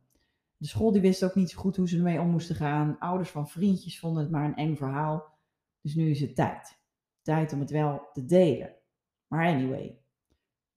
De 0.66 0.72
school 0.72 0.92
die 0.92 1.02
wist 1.02 1.24
ook 1.24 1.36
niet 1.36 1.50
zo 1.50 1.60
goed 1.60 1.76
hoe 1.76 1.88
ze 1.88 1.98
ermee 1.98 2.20
om 2.20 2.30
moesten 2.30 2.56
gaan. 2.56 3.00
Ouders 3.00 3.30
van 3.30 3.48
vriendjes 3.48 4.00
vonden 4.00 4.24
het 4.24 4.32
maar 4.32 4.46
een 4.46 4.56
eng 4.56 4.76
verhaal. 4.76 5.38
Dus 5.82 5.96
nu 5.96 6.10
is 6.10 6.20
het 6.20 6.36
tijd. 6.36 6.80
Tijd 7.22 7.54
om 7.54 7.60
het 7.60 7.70
wel 7.70 8.10
te 8.14 8.26
delen. 8.26 8.76
Maar 9.28 9.48
anyway, 9.48 10.00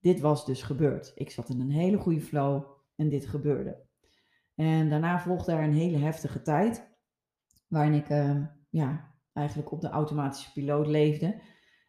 dit 0.00 0.21
was 0.21 0.47
dus 0.47 0.62
gebeurd. 0.62 1.12
Ik 1.14 1.30
zat 1.30 1.49
in 1.49 1.61
een 1.61 1.71
hele 1.71 1.97
goede 1.97 2.21
flow 2.21 2.64
en 2.97 3.09
dit 3.09 3.26
gebeurde. 3.26 3.87
En 4.54 4.88
daarna 4.90 5.21
volgde 5.21 5.52
er 5.52 5.62
een 5.62 5.75
hele 5.75 5.99
heftige 5.99 6.42
tijd, 6.42 6.88
waarin 7.68 7.95
ik 7.95 8.09
uh, 8.09 8.47
ja, 8.71 9.14
eigenlijk 9.33 9.73
op 9.73 9.80
de 9.80 9.88
automatische 9.88 10.52
piloot 10.52 10.87
leefde. 10.87 11.42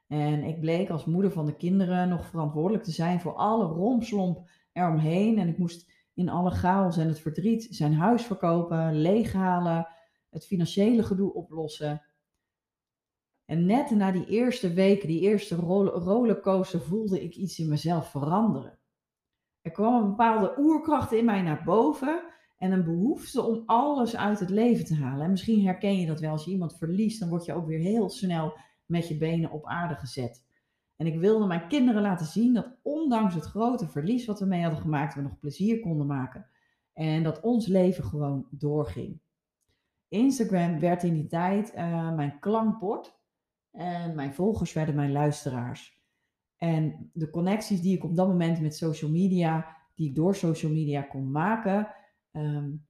En 0.07 0.43
ik 0.43 0.59
bleek 0.59 0.89
als 0.89 1.05
moeder 1.05 1.31
van 1.31 1.45
de 1.45 1.55
kinderen 1.55 2.09
nog 2.09 2.25
verantwoordelijk 2.25 2.83
te 2.83 2.91
zijn 2.91 3.19
voor 3.19 3.35
alle 3.35 3.65
rompslomp 3.65 4.49
eromheen. 4.71 5.39
En 5.39 5.47
ik 5.47 5.57
moest 5.57 5.97
in 6.19 6.29
alle 6.29 6.51
chaos 6.51 6.97
en 6.97 7.07
het 7.07 7.19
verdriet 7.19 7.67
zijn 7.69 7.93
huis 7.93 8.23
verkopen, 8.23 9.01
leeghalen, 9.01 9.87
het 10.29 10.45
financiële 10.45 11.03
gedoe 11.03 11.33
oplossen. 11.33 12.01
En 13.45 13.65
net 13.65 13.89
na 13.89 14.11
die 14.11 14.25
eerste 14.25 14.73
weken, 14.73 15.07
die 15.07 15.21
eerste 15.21 15.55
rollercoaster, 15.55 16.81
voelde 16.81 17.23
ik 17.23 17.35
iets 17.35 17.59
in 17.59 17.69
mezelf 17.69 18.09
veranderen. 18.09 18.79
Er 19.61 19.71
kwam 19.71 20.03
een 20.03 20.09
bepaalde 20.09 20.53
oerkracht 20.57 21.11
in 21.11 21.25
mij 21.25 21.41
naar 21.41 21.63
boven 21.63 22.23
en 22.57 22.71
een 22.71 22.83
behoefte 22.83 23.41
om 23.41 23.63
alles 23.65 24.15
uit 24.15 24.39
het 24.39 24.49
leven 24.49 24.85
te 24.85 24.95
halen. 24.95 25.25
En 25.25 25.31
misschien 25.31 25.65
herken 25.65 25.99
je 25.99 26.07
dat 26.07 26.19
wel. 26.19 26.31
Als 26.31 26.45
je 26.45 26.51
iemand 26.51 26.77
verliest, 26.77 27.19
dan 27.19 27.29
word 27.29 27.45
je 27.45 27.53
ook 27.53 27.67
weer 27.67 27.79
heel 27.79 28.09
snel 28.09 28.57
met 28.85 29.07
je 29.07 29.17
benen 29.17 29.51
op 29.51 29.65
aarde 29.65 29.95
gezet. 29.95 30.47
En 30.99 31.05
ik 31.05 31.19
wilde 31.19 31.45
mijn 31.45 31.67
kinderen 31.67 32.01
laten 32.01 32.25
zien 32.25 32.53
dat 32.53 32.77
ondanks 32.81 33.33
het 33.33 33.45
grote 33.45 33.87
verlies 33.87 34.25
wat 34.25 34.39
we 34.39 34.45
mee 34.45 34.61
hadden 34.61 34.81
gemaakt, 34.81 35.15
we 35.15 35.21
nog 35.21 35.39
plezier 35.39 35.79
konden 35.79 36.07
maken. 36.07 36.47
En 36.93 37.23
dat 37.23 37.41
ons 37.41 37.67
leven 37.67 38.03
gewoon 38.03 38.47
doorging. 38.51 39.19
Instagram 40.07 40.79
werd 40.79 41.03
in 41.03 41.13
die 41.13 41.27
tijd 41.27 41.73
uh, 41.75 42.15
mijn 42.15 42.39
klankbord. 42.39 43.17
En 43.71 44.15
mijn 44.15 44.33
volgers 44.33 44.73
werden 44.73 44.95
mijn 44.95 45.11
luisteraars. 45.11 46.01
En 46.57 47.11
de 47.13 47.29
connecties 47.29 47.81
die 47.81 47.95
ik 47.95 48.03
op 48.03 48.15
dat 48.15 48.27
moment 48.27 48.61
met 48.61 48.75
social 48.75 49.11
media, 49.11 49.75
die 49.95 50.09
ik 50.09 50.15
door 50.15 50.35
social 50.35 50.71
media 50.71 51.01
kon 51.01 51.31
maken, 51.31 51.87
um, 52.31 52.85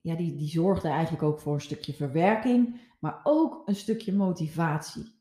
ja, 0.00 0.14
die, 0.14 0.36
die 0.36 0.48
zorgden 0.48 0.90
eigenlijk 0.90 1.22
ook 1.22 1.40
voor 1.40 1.54
een 1.54 1.60
stukje 1.60 1.92
verwerking, 1.92 2.80
maar 2.98 3.20
ook 3.22 3.62
een 3.68 3.76
stukje 3.76 4.12
motivatie. 4.12 5.17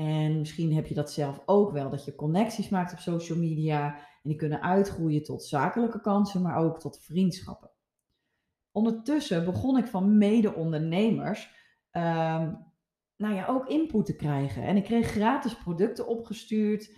En 0.00 0.38
misschien 0.38 0.74
heb 0.74 0.86
je 0.86 0.94
dat 0.94 1.12
zelf 1.12 1.42
ook 1.46 1.72
wel, 1.72 1.90
dat 1.90 2.04
je 2.04 2.14
connecties 2.14 2.68
maakt 2.68 2.92
op 2.92 2.98
social 2.98 3.38
media 3.38 3.96
en 3.96 4.28
die 4.28 4.36
kunnen 4.36 4.62
uitgroeien 4.62 5.22
tot 5.22 5.44
zakelijke 5.44 6.00
kansen, 6.00 6.42
maar 6.42 6.56
ook 6.56 6.80
tot 6.80 7.00
vriendschappen. 7.00 7.70
Ondertussen 8.72 9.44
begon 9.44 9.78
ik 9.78 9.86
van 9.86 10.18
mede-ondernemers 10.18 11.50
um, 11.92 12.66
nou 13.16 13.34
ja, 13.34 13.46
ook 13.46 13.66
input 13.66 14.06
te 14.06 14.16
krijgen. 14.16 14.62
En 14.62 14.76
ik 14.76 14.84
kreeg 14.84 15.06
gratis 15.06 15.56
producten 15.56 16.06
opgestuurd 16.06 16.90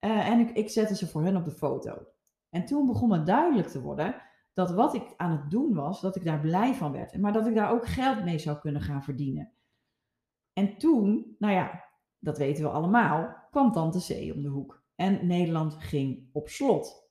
uh, 0.00 0.28
en 0.28 0.38
ik, 0.38 0.50
ik 0.50 0.68
zette 0.68 0.96
ze 0.96 1.08
voor 1.08 1.24
hen 1.24 1.36
op 1.36 1.44
de 1.44 1.50
foto. 1.50 2.06
En 2.50 2.64
toen 2.64 2.86
begon 2.86 3.12
het 3.12 3.26
duidelijk 3.26 3.68
te 3.68 3.80
worden 3.80 4.22
dat 4.54 4.70
wat 4.70 4.94
ik 4.94 5.14
aan 5.16 5.30
het 5.30 5.50
doen 5.50 5.74
was, 5.74 6.00
dat 6.00 6.16
ik 6.16 6.24
daar 6.24 6.40
blij 6.40 6.74
van 6.74 6.92
werd. 6.92 7.18
Maar 7.18 7.32
dat 7.32 7.46
ik 7.46 7.54
daar 7.54 7.72
ook 7.72 7.86
geld 7.86 8.24
mee 8.24 8.38
zou 8.38 8.58
kunnen 8.58 8.80
gaan 8.80 9.02
verdienen. 9.02 9.52
En 10.52 10.78
toen, 10.78 11.36
nou 11.38 11.54
ja, 11.54 11.87
dat 12.18 12.38
weten 12.38 12.64
we 12.64 12.70
allemaal, 12.70 13.46
kwam 13.50 13.72
Tante 13.72 13.98
C 13.98 14.34
om 14.34 14.42
de 14.42 14.48
hoek. 14.48 14.82
En 14.94 15.26
Nederland 15.26 15.74
ging 15.74 16.28
op 16.32 16.48
slot. 16.48 17.10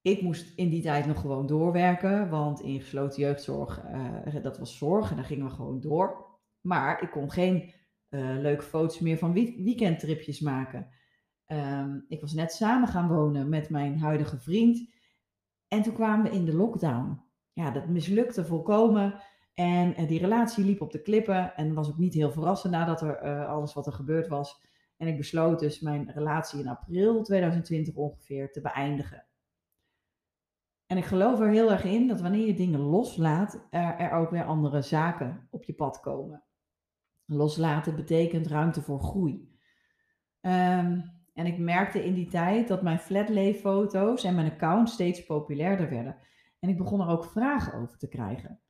Ik 0.00 0.22
moest 0.22 0.58
in 0.58 0.68
die 0.68 0.82
tijd 0.82 1.06
nog 1.06 1.20
gewoon 1.20 1.46
doorwerken, 1.46 2.30
want 2.30 2.60
in 2.60 2.80
gesloten 2.80 3.22
jeugdzorg, 3.22 3.84
uh, 3.84 4.42
dat 4.42 4.58
was 4.58 4.76
zorg 4.76 5.10
en 5.10 5.16
daar 5.16 5.24
gingen 5.24 5.46
we 5.46 5.52
gewoon 5.52 5.80
door. 5.80 6.26
Maar 6.60 7.02
ik 7.02 7.10
kon 7.10 7.30
geen 7.30 7.72
uh, 8.10 8.36
leuke 8.38 8.62
foto's 8.62 8.98
meer 8.98 9.18
van 9.18 9.32
weekendtripjes 9.32 10.40
maken. 10.40 10.88
Um, 11.46 12.04
ik 12.08 12.20
was 12.20 12.32
net 12.32 12.52
samen 12.52 12.88
gaan 12.88 13.08
wonen 13.08 13.48
met 13.48 13.70
mijn 13.70 13.98
huidige 13.98 14.38
vriend. 14.38 14.92
En 15.68 15.82
toen 15.82 15.94
kwamen 15.94 16.30
we 16.30 16.36
in 16.36 16.44
de 16.44 16.54
lockdown. 16.54 17.20
Ja, 17.52 17.70
dat 17.70 17.88
mislukte 17.88 18.44
volkomen. 18.44 19.22
En 19.54 20.00
uh, 20.00 20.08
die 20.08 20.18
relatie 20.18 20.64
liep 20.64 20.80
op 20.80 20.92
de 20.92 21.02
klippen. 21.02 21.56
En 21.56 21.74
was 21.74 21.88
ook 21.88 21.98
niet 21.98 22.14
heel 22.14 22.32
verrassend 22.32 22.72
nadat 22.72 23.02
er 23.02 23.24
uh, 23.24 23.48
alles 23.48 23.74
wat 23.74 23.86
er 23.86 23.92
gebeurd 23.92 24.28
was. 24.28 24.62
En 24.96 25.06
ik 25.06 25.16
besloot 25.16 25.58
dus 25.58 25.80
mijn 25.80 26.10
relatie 26.10 26.60
in 26.60 26.68
april 26.68 27.22
2020 27.22 27.94
ongeveer 27.94 28.52
te 28.52 28.60
beëindigen. 28.60 29.26
En 30.86 30.96
ik 30.96 31.04
geloof 31.04 31.40
er 31.40 31.48
heel 31.48 31.70
erg 31.70 31.84
in 31.84 32.08
dat 32.08 32.20
wanneer 32.20 32.46
je 32.46 32.54
dingen 32.54 32.80
loslaat, 32.80 33.66
er, 33.70 33.96
er 33.98 34.12
ook 34.12 34.30
weer 34.30 34.44
andere 34.44 34.82
zaken 34.82 35.48
op 35.50 35.64
je 35.64 35.74
pad 35.74 36.00
komen. 36.00 36.44
Loslaten 37.26 37.96
betekent 37.96 38.46
ruimte 38.46 38.82
voor 38.82 39.00
groei. 39.00 39.52
Um, 40.40 41.12
en 41.34 41.46
ik 41.46 41.58
merkte 41.58 42.04
in 42.04 42.14
die 42.14 42.28
tijd 42.28 42.68
dat 42.68 42.82
mijn 42.82 42.98
flatleeffoto's 42.98 44.24
en 44.24 44.34
mijn 44.34 44.52
account 44.52 44.90
steeds 44.90 45.24
populairder 45.24 45.90
werden. 45.90 46.16
En 46.58 46.68
ik 46.68 46.78
begon 46.78 47.00
er 47.00 47.08
ook 47.08 47.24
vragen 47.24 47.80
over 47.80 47.98
te 47.98 48.08
krijgen. 48.08 48.60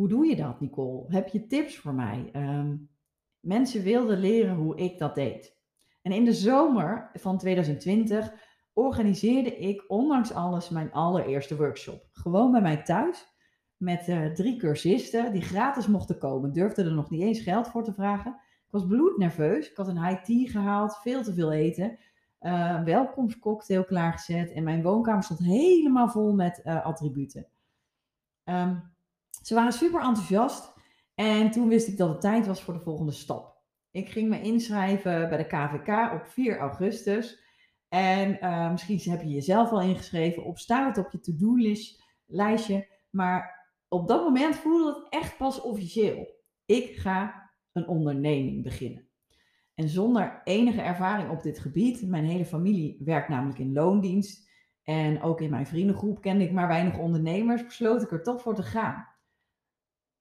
Hoe 0.00 0.08
doe 0.08 0.26
je 0.26 0.36
dat, 0.36 0.60
Nicole? 0.60 1.04
Heb 1.08 1.28
je 1.28 1.46
tips 1.46 1.76
voor 1.76 1.94
mij? 1.94 2.30
Um, 2.32 2.90
mensen 3.40 3.82
wilden 3.82 4.18
leren 4.18 4.54
hoe 4.54 4.76
ik 4.76 4.98
dat 4.98 5.14
deed. 5.14 5.56
En 6.02 6.12
in 6.12 6.24
de 6.24 6.32
zomer 6.32 7.10
van 7.12 7.38
2020 7.38 8.32
organiseerde 8.72 9.56
ik 9.56 9.84
ondanks 9.88 10.32
alles 10.32 10.68
mijn 10.68 10.92
allereerste 10.92 11.56
workshop. 11.56 12.08
Gewoon 12.12 12.50
bij 12.50 12.60
mij 12.60 12.82
thuis 12.82 13.26
met 13.76 14.08
uh, 14.08 14.26
drie 14.26 14.56
cursisten 14.56 15.32
die 15.32 15.42
gratis 15.42 15.86
mochten 15.86 16.18
komen. 16.18 16.52
Durfde 16.52 16.84
er 16.84 16.92
nog 16.92 17.10
niet 17.10 17.22
eens 17.22 17.40
geld 17.40 17.68
voor 17.68 17.84
te 17.84 17.94
vragen. 17.94 18.32
Ik 18.66 18.70
was 18.70 18.86
bloednerveus. 18.86 19.70
Ik 19.70 19.76
had 19.76 19.88
een 19.88 20.06
high 20.06 20.22
tea 20.22 20.46
gehaald, 20.46 20.98
veel 21.02 21.22
te 21.22 21.34
veel 21.34 21.52
eten. 21.52 21.98
Uh, 22.40 22.82
welkomstcocktail 22.82 23.84
klaargezet. 23.84 24.52
En 24.52 24.64
mijn 24.64 24.82
woonkamer 24.82 25.22
stond 25.22 25.40
helemaal 25.40 26.08
vol 26.08 26.34
met 26.34 26.60
uh, 26.64 26.84
attributen. 26.84 27.46
Um, 28.44 28.98
ze 29.42 29.54
waren 29.54 29.72
super 29.72 30.00
enthousiast. 30.00 30.72
En 31.14 31.50
toen 31.50 31.68
wist 31.68 31.88
ik 31.88 31.96
dat 31.96 32.08
het 32.08 32.20
tijd 32.20 32.46
was 32.46 32.62
voor 32.62 32.74
de 32.74 32.80
volgende 32.80 33.12
stap. 33.12 33.58
Ik 33.90 34.08
ging 34.08 34.28
me 34.28 34.40
inschrijven 34.40 35.28
bij 35.28 35.38
de 35.38 35.46
KVK 35.46 36.12
op 36.12 36.26
4 36.26 36.58
augustus. 36.58 37.42
En 37.88 38.38
uh, 38.40 38.70
misschien 38.70 39.10
heb 39.10 39.22
je 39.22 39.28
jezelf 39.28 39.70
al 39.70 39.80
ingeschreven. 39.80 40.44
Op 40.44 40.58
staat 40.58 40.96
het 40.96 41.06
op 41.06 41.12
je 41.12 41.20
to-do 41.20 41.54
lijstje. 42.26 42.88
Maar 43.10 43.68
op 43.88 44.08
dat 44.08 44.22
moment 44.22 44.56
voelde 44.56 44.94
het 44.94 45.06
echt 45.08 45.36
pas 45.36 45.60
officieel. 45.60 46.28
Ik 46.66 46.96
ga 46.96 47.50
een 47.72 47.86
onderneming 47.88 48.62
beginnen. 48.62 49.08
En 49.74 49.88
zonder 49.88 50.40
enige 50.44 50.80
ervaring 50.80 51.30
op 51.30 51.42
dit 51.42 51.58
gebied, 51.58 52.06
mijn 52.06 52.24
hele 52.24 52.44
familie 52.44 52.96
werkt 53.04 53.28
namelijk 53.28 53.58
in 53.58 53.72
loondienst. 53.72 54.48
En 54.82 55.22
ook 55.22 55.40
in 55.40 55.50
mijn 55.50 55.66
vriendengroep 55.66 56.20
kende 56.20 56.44
ik 56.44 56.52
maar 56.52 56.68
weinig 56.68 56.98
ondernemers, 56.98 57.64
besloot 57.64 58.02
ik 58.02 58.12
er 58.12 58.22
toch 58.22 58.42
voor 58.42 58.54
te 58.54 58.62
gaan. 58.62 59.06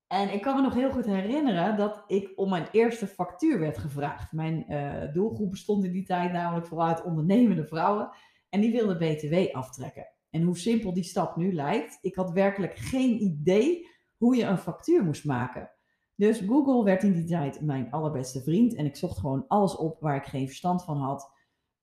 En 0.09 0.33
ik 0.33 0.41
kan 0.41 0.55
me 0.55 0.61
nog 0.61 0.73
heel 0.73 0.91
goed 0.91 1.05
herinneren 1.05 1.77
dat 1.77 2.03
ik 2.07 2.31
om 2.35 2.49
mijn 2.49 2.67
eerste 2.71 3.07
factuur 3.07 3.59
werd 3.59 3.77
gevraagd. 3.77 4.31
Mijn 4.31 4.65
uh, 4.69 5.13
doelgroep 5.13 5.51
bestond 5.51 5.83
in 5.83 5.91
die 5.91 6.05
tijd 6.05 6.31
namelijk 6.31 6.67
vooral 6.67 6.87
uit 6.87 7.03
ondernemende 7.03 7.65
vrouwen. 7.65 8.09
En 8.49 8.61
die 8.61 8.71
wilden 8.71 8.97
BTW 8.97 9.55
aftrekken. 9.55 10.07
En 10.29 10.41
hoe 10.41 10.57
simpel 10.57 10.93
die 10.93 11.03
stap 11.03 11.35
nu 11.35 11.53
lijkt, 11.53 11.97
ik 12.01 12.15
had 12.15 12.31
werkelijk 12.31 12.75
geen 12.75 13.21
idee 13.21 13.87
hoe 14.17 14.35
je 14.35 14.43
een 14.43 14.57
factuur 14.57 15.03
moest 15.03 15.25
maken. 15.25 15.71
Dus 16.15 16.39
Google 16.39 16.83
werd 16.83 17.03
in 17.03 17.13
die 17.13 17.25
tijd 17.25 17.61
mijn 17.61 17.91
allerbeste 17.91 18.41
vriend 18.41 18.75
en 18.75 18.85
ik 18.85 18.95
zocht 18.95 19.17
gewoon 19.17 19.47
alles 19.47 19.75
op 19.75 19.99
waar 19.99 20.15
ik 20.15 20.25
geen 20.25 20.47
verstand 20.47 20.83
van 20.83 20.97
had. 20.97 21.31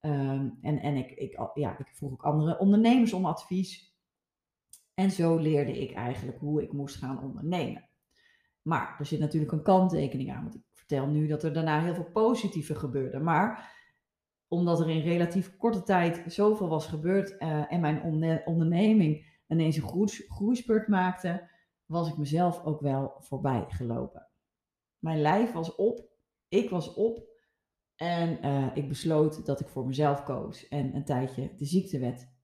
Um, 0.01 0.59
en 0.61 0.81
en 0.81 0.97
ik, 0.97 1.11
ik, 1.11 1.51
ja, 1.55 1.79
ik 1.79 1.87
vroeg 1.93 2.13
ook 2.13 2.25
andere 2.25 2.59
ondernemers 2.59 3.13
om 3.13 3.27
advies. 3.27 3.97
En 4.95 5.11
zo 5.11 5.37
leerde 5.37 5.81
ik 5.81 5.93
eigenlijk 5.93 6.39
hoe 6.39 6.63
ik 6.63 6.73
moest 6.73 6.97
gaan 6.97 7.23
ondernemen. 7.23 7.86
Maar 8.67 8.97
er 8.99 9.07
zit 9.07 9.19
natuurlijk 9.19 9.53
een 9.53 9.63
kanttekening 9.63 10.33
aan, 10.33 10.43
want 10.43 10.55
ik 10.55 10.63
vertel 10.73 11.07
nu 11.07 11.27
dat 11.27 11.43
er 11.43 11.53
daarna 11.53 11.81
heel 11.81 11.95
veel 11.95 12.11
positieve 12.13 12.75
gebeurde. 12.75 13.19
Maar 13.19 13.75
omdat 14.49 14.81
er 14.81 14.91
in 14.91 15.01
relatief 15.01 15.57
korte 15.57 15.83
tijd 15.83 16.23
zoveel 16.27 16.69
was 16.69 16.87
gebeurd 16.87 17.31
uh, 17.31 17.73
en 17.73 17.81
mijn 17.81 18.03
onderneming 18.45 19.41
ineens 19.49 19.77
een 19.77 20.13
groeispurt 20.29 20.89
maakte, 20.89 21.51
was 21.85 22.09
ik 22.09 22.17
mezelf 22.17 22.65
ook 22.65 22.81
wel 22.81 23.15
voorbij 23.19 23.65
gelopen. 23.69 24.29
Mijn 24.99 25.21
lijf 25.21 25.53
was 25.53 25.75
op, 25.75 26.09
ik 26.49 26.71
was 26.71 26.95
op 26.95 27.23
en 27.97 28.47
uh, 28.47 28.77
ik 28.77 28.89
besloot 28.89 29.47
dat 29.47 29.61
ik 29.61 29.69
voor 29.69 29.87
mezelf 29.87 30.23
koos 30.23 30.69
en 30.69 30.95
een 30.95 31.05
tijdje 31.05 31.55
de 31.57 31.65
ziektewet 31.65 32.35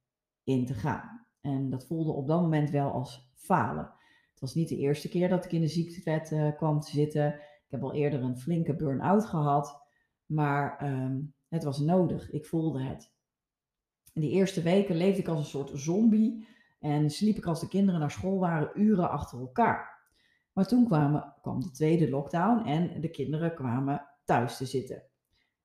in 0.45 0.67
te 0.67 0.75
gaan. 0.75 1.27
En 1.41 1.71
dat 1.71 1.87
voelde 1.87 2.13
op 2.13 2.27
dat 2.29 2.41
moment 2.41 2.71
wel 2.71 2.91
als 2.91 3.33
falen. 3.35 4.01
Was 4.43 4.55
niet 4.55 4.69
de 4.69 4.77
eerste 4.77 5.09
keer 5.09 5.29
dat 5.29 5.45
ik 5.45 5.53
in 5.53 5.61
de 5.61 5.69
ziektewet 5.69 6.31
uh, 6.31 6.57
kwam 6.57 6.81
te 6.81 6.91
zitten. 6.91 7.35
Ik 7.35 7.69
heb 7.69 7.83
al 7.83 7.95
eerder 7.95 8.23
een 8.23 8.39
flinke 8.39 8.77
burn-out 8.77 9.25
gehad, 9.25 9.83
maar 10.27 10.93
um, 10.93 11.35
het 11.49 11.65
was 11.65 11.79
nodig. 11.79 12.31
Ik 12.31 12.47
voelde 12.47 12.83
het. 12.83 13.13
In 14.13 14.21
die 14.21 14.31
eerste 14.31 14.63
weken 14.63 14.97
leefde 14.97 15.21
ik 15.21 15.29
als 15.29 15.39
een 15.39 15.45
soort 15.45 15.71
zombie 15.75 16.47
en 16.79 17.11
sliep 17.11 17.37
ik 17.37 17.47
als 17.47 17.61
de 17.61 17.69
kinderen 17.69 18.01
naar 18.01 18.11
school 18.11 18.39
waren 18.39 18.81
uren 18.81 19.11
achter 19.11 19.39
elkaar. 19.39 20.09
Maar 20.53 20.67
toen 20.67 20.87
kwamen, 20.87 21.35
kwam 21.41 21.61
de 21.61 21.71
tweede 21.71 22.11
lockdown 22.11 22.67
en 22.67 23.01
de 23.01 23.11
kinderen 23.11 23.55
kwamen 23.55 24.07
thuis 24.25 24.57
te 24.57 24.67
zitten. 24.67 25.03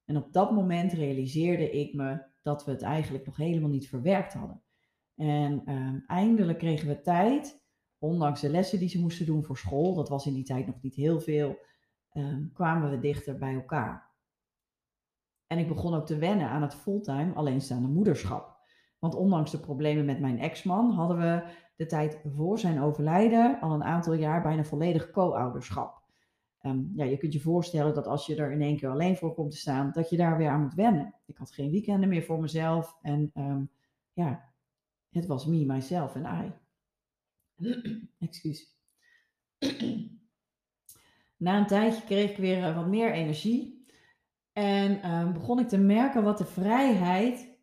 En 0.06 0.18
op 0.18 0.34
dat 0.34 0.52
moment 0.52 0.94
realiseerde 0.94 1.72
ik 1.72 1.94
me 1.94 2.24
dat 2.42 2.66
we 2.66 2.72
het 2.72 2.82
eigenlijk 2.82 3.26
nog 3.26 3.38
helemaal 3.38 3.70
niet 3.70 3.90
verwerkt 3.90 4.34
hadden. 4.34 4.64
En 5.16 5.62
uh, 5.66 5.94
eindelijk 6.08 6.58
kregen 6.58 6.88
we 6.88 7.02
tijd, 7.02 7.66
ondanks 8.00 8.42
de 8.42 8.50
lessen 8.50 8.80
die 8.80 8.90
ze 8.90 9.00
moesten 9.00 9.26
doen 9.26 9.44
voor 9.44 9.58
school, 9.58 9.94
dat 9.94 10.10
was 10.10 10.26
in 10.26 10.34
die 10.34 10.44
tijd 10.44 10.68
nog 10.68 10.82
niet 10.82 10.96
heel 10.96 11.20
veel, 11.20 11.58
uh, 12.14 12.36
kwamen 12.54 12.90
we 12.90 13.00
dichter 13.00 13.38
bij 13.38 13.54
elkaar. 13.54 14.08
En 15.48 15.58
ik 15.58 15.68
begon 15.68 15.94
ook 15.94 16.06
te 16.06 16.18
wennen 16.18 16.50
aan 16.50 16.62
het 16.62 16.76
fulltime 16.76 17.34
alleenstaande 17.34 17.88
moederschap. 17.88 18.58
Want 19.00 19.16
ondanks 19.16 19.52
de 19.52 19.60
problemen 19.60 20.06
met 20.06 20.20
mijn 20.20 20.40
ex-man 20.40 20.92
hadden 20.92 21.18
we 21.18 21.44
de 21.76 21.86
tijd 21.86 22.22
voor 22.36 22.60
zijn 22.60 22.82
overlijden 22.82 23.60
al 23.60 23.72
een 23.72 23.84
aantal 23.84 24.14
jaar 24.14 24.42
bijna 24.42 24.64
volledig 24.64 25.12
co-ouderschap. 25.12 26.06
Um, 26.62 26.92
ja, 26.96 27.04
je 27.04 27.18
kunt 27.18 27.34
je 27.34 27.40
voorstellen 27.40 27.94
dat 27.94 28.08
als 28.08 28.26
je 28.26 28.36
er 28.36 28.52
in 28.52 28.62
één 28.62 28.78
keer 28.78 28.90
alleen 28.90 29.18
voor 29.18 29.34
komt 29.34 29.52
te 29.52 29.58
staan, 29.58 29.92
dat 29.92 30.10
je 30.10 30.18
daar 30.18 30.38
weer 30.38 30.50
aan 30.50 30.62
moet 30.62 30.74
wennen. 30.74 31.16
Ik 31.26 31.38
had 31.38 31.52
geen 31.52 31.72
weekenden 31.72 32.10
meer 32.10 32.24
voor 32.24 32.40
mezelf 32.40 32.98
en 33.02 33.32
um, 33.36 33.70
ja, 34.14 34.52
het 35.10 35.26
was 35.26 35.46
me, 35.46 35.66
myself 35.66 36.16
en 36.16 36.46
I. 36.46 36.52
Excuus. 38.20 38.76
Na 41.38 41.58
een 41.58 41.68
tijdje 41.68 42.04
kreeg 42.04 42.30
ik 42.30 42.38
weer 42.38 42.74
wat 42.74 42.88
meer 42.88 43.12
energie 43.12 43.78
en 44.58 45.12
um, 45.12 45.34
begon 45.34 45.60
ik 45.60 45.68
te 45.68 45.78
merken 45.78 46.24
wat 46.24 46.38
de 46.38 46.46
vrijheid 46.46 47.56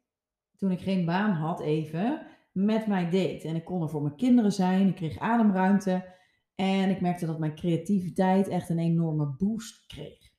toen 0.57 0.71
ik 0.71 0.81
geen 0.81 1.05
baan 1.05 1.31
had 1.31 1.61
even, 1.61 2.27
met 2.53 2.87
mij 2.87 3.11
deed. 3.11 3.45
En 3.45 3.57
ik 3.57 3.65
kon 3.65 3.83
er 3.83 3.89
voor 3.89 4.03
mijn 4.03 4.17
kinderen 4.17 4.53
zijn, 4.53 4.89
ik 4.89 4.95
kreeg 4.95 5.19
ademruimte. 5.19 6.13
En 6.55 6.91
ik 6.91 7.01
merkte 7.01 7.27
dat 7.27 7.39
mijn 7.39 7.55
creativiteit 7.55 8.49
echt 8.49 8.69
een 8.69 8.79
enorme 8.79 9.35
boost 9.39 9.87
kreeg. 9.87 10.33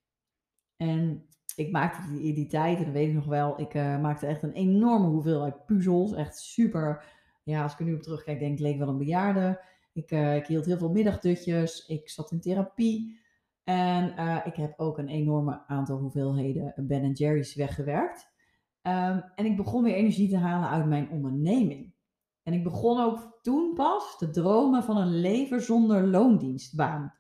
En 0.78 1.26
ik 1.56 1.72
maakte 1.72 2.12
die, 2.12 2.34
die 2.34 2.48
tijd, 2.48 2.78
en 2.78 2.84
dat 2.84 2.94
weet 2.94 3.08
ik 3.08 3.14
nog 3.14 3.26
wel, 3.26 3.60
ik 3.62 3.74
uh, 3.74 4.02
maakte 4.02 4.26
echt 4.26 4.44
een 4.44 4.54
enorme 4.54 5.08
hoeveelheid 5.08 5.66
puzzels. 5.66 6.14
Echt 6.14 6.38
super. 6.40 7.04
Ja, 7.46 7.64
als 7.64 7.74
ik 7.74 7.80
nu 7.80 7.94
op 7.94 8.02
terugkijk, 8.02 8.40
denk 8.40 8.54
ik, 8.54 8.60
leek 8.60 8.78
wel 8.78 8.88
een 8.88 8.98
bejaarde. 8.98 9.62
Ik, 9.94 10.12
uh, 10.12 10.36
ik 10.36 10.48
hield 10.48 10.66
heel 10.66 10.78
veel 10.78 10.92
middagdutjes. 10.92 11.86
Ik 11.86 12.10
zat 12.10 12.32
in 12.32 12.40
therapie. 12.40 13.20
En 13.64 14.14
uh, 14.20 14.46
ik 14.46 14.56
heb 14.56 14.74
ook 14.80 14.98
een 14.98 15.08
enorme 15.08 15.68
aantal 15.68 15.98
hoeveelheden 15.98 16.74
Ben 16.78 17.12
Jerry's 17.12 17.56
weggewerkt. 17.56 18.34
Um, 18.82 19.24
en 19.36 19.46
ik 19.46 19.56
begon 19.58 19.84
weer 19.84 19.96
energie 19.96 20.30
te 20.30 20.38
halen 20.38 20.70
uit 20.70 20.86
mijn 20.86 21.10
onderneming. 21.10 21.94
En 22.44 22.54
ik 22.54 22.64
begon 22.64 23.00
ook 23.00 23.40
toen 23.42 23.74
pas 23.74 24.18
te 24.18 24.30
dromen 24.30 24.84
van 24.84 24.98
een 24.98 25.20
leven 25.20 25.62
zonder 25.62 26.08
loondienstbaan. 26.08 27.14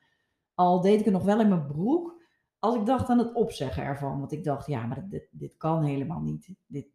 Al 0.54 0.82
deed 0.82 1.00
ik 1.00 1.06
het 1.06 1.14
nog 1.14 1.24
wel 1.24 1.40
in 1.40 1.50
mijn 1.50 1.66
broek, 1.66 2.22
als 2.60 2.76
ik 2.76 2.86
dacht 2.86 3.10
aan 3.10 3.18
het 3.18 3.34
opzeggen 3.34 3.84
ervan. 3.84 4.20
Want 4.20 4.32
ik 4.32 4.44
dacht, 4.44 4.68
ja, 4.68 4.86
maar 4.86 5.10
dit, 5.10 5.28
dit 5.32 5.58
kan 5.58 5.84
helemaal 5.84 6.22
niet. 6.22 6.50
Dit, 6.66 6.88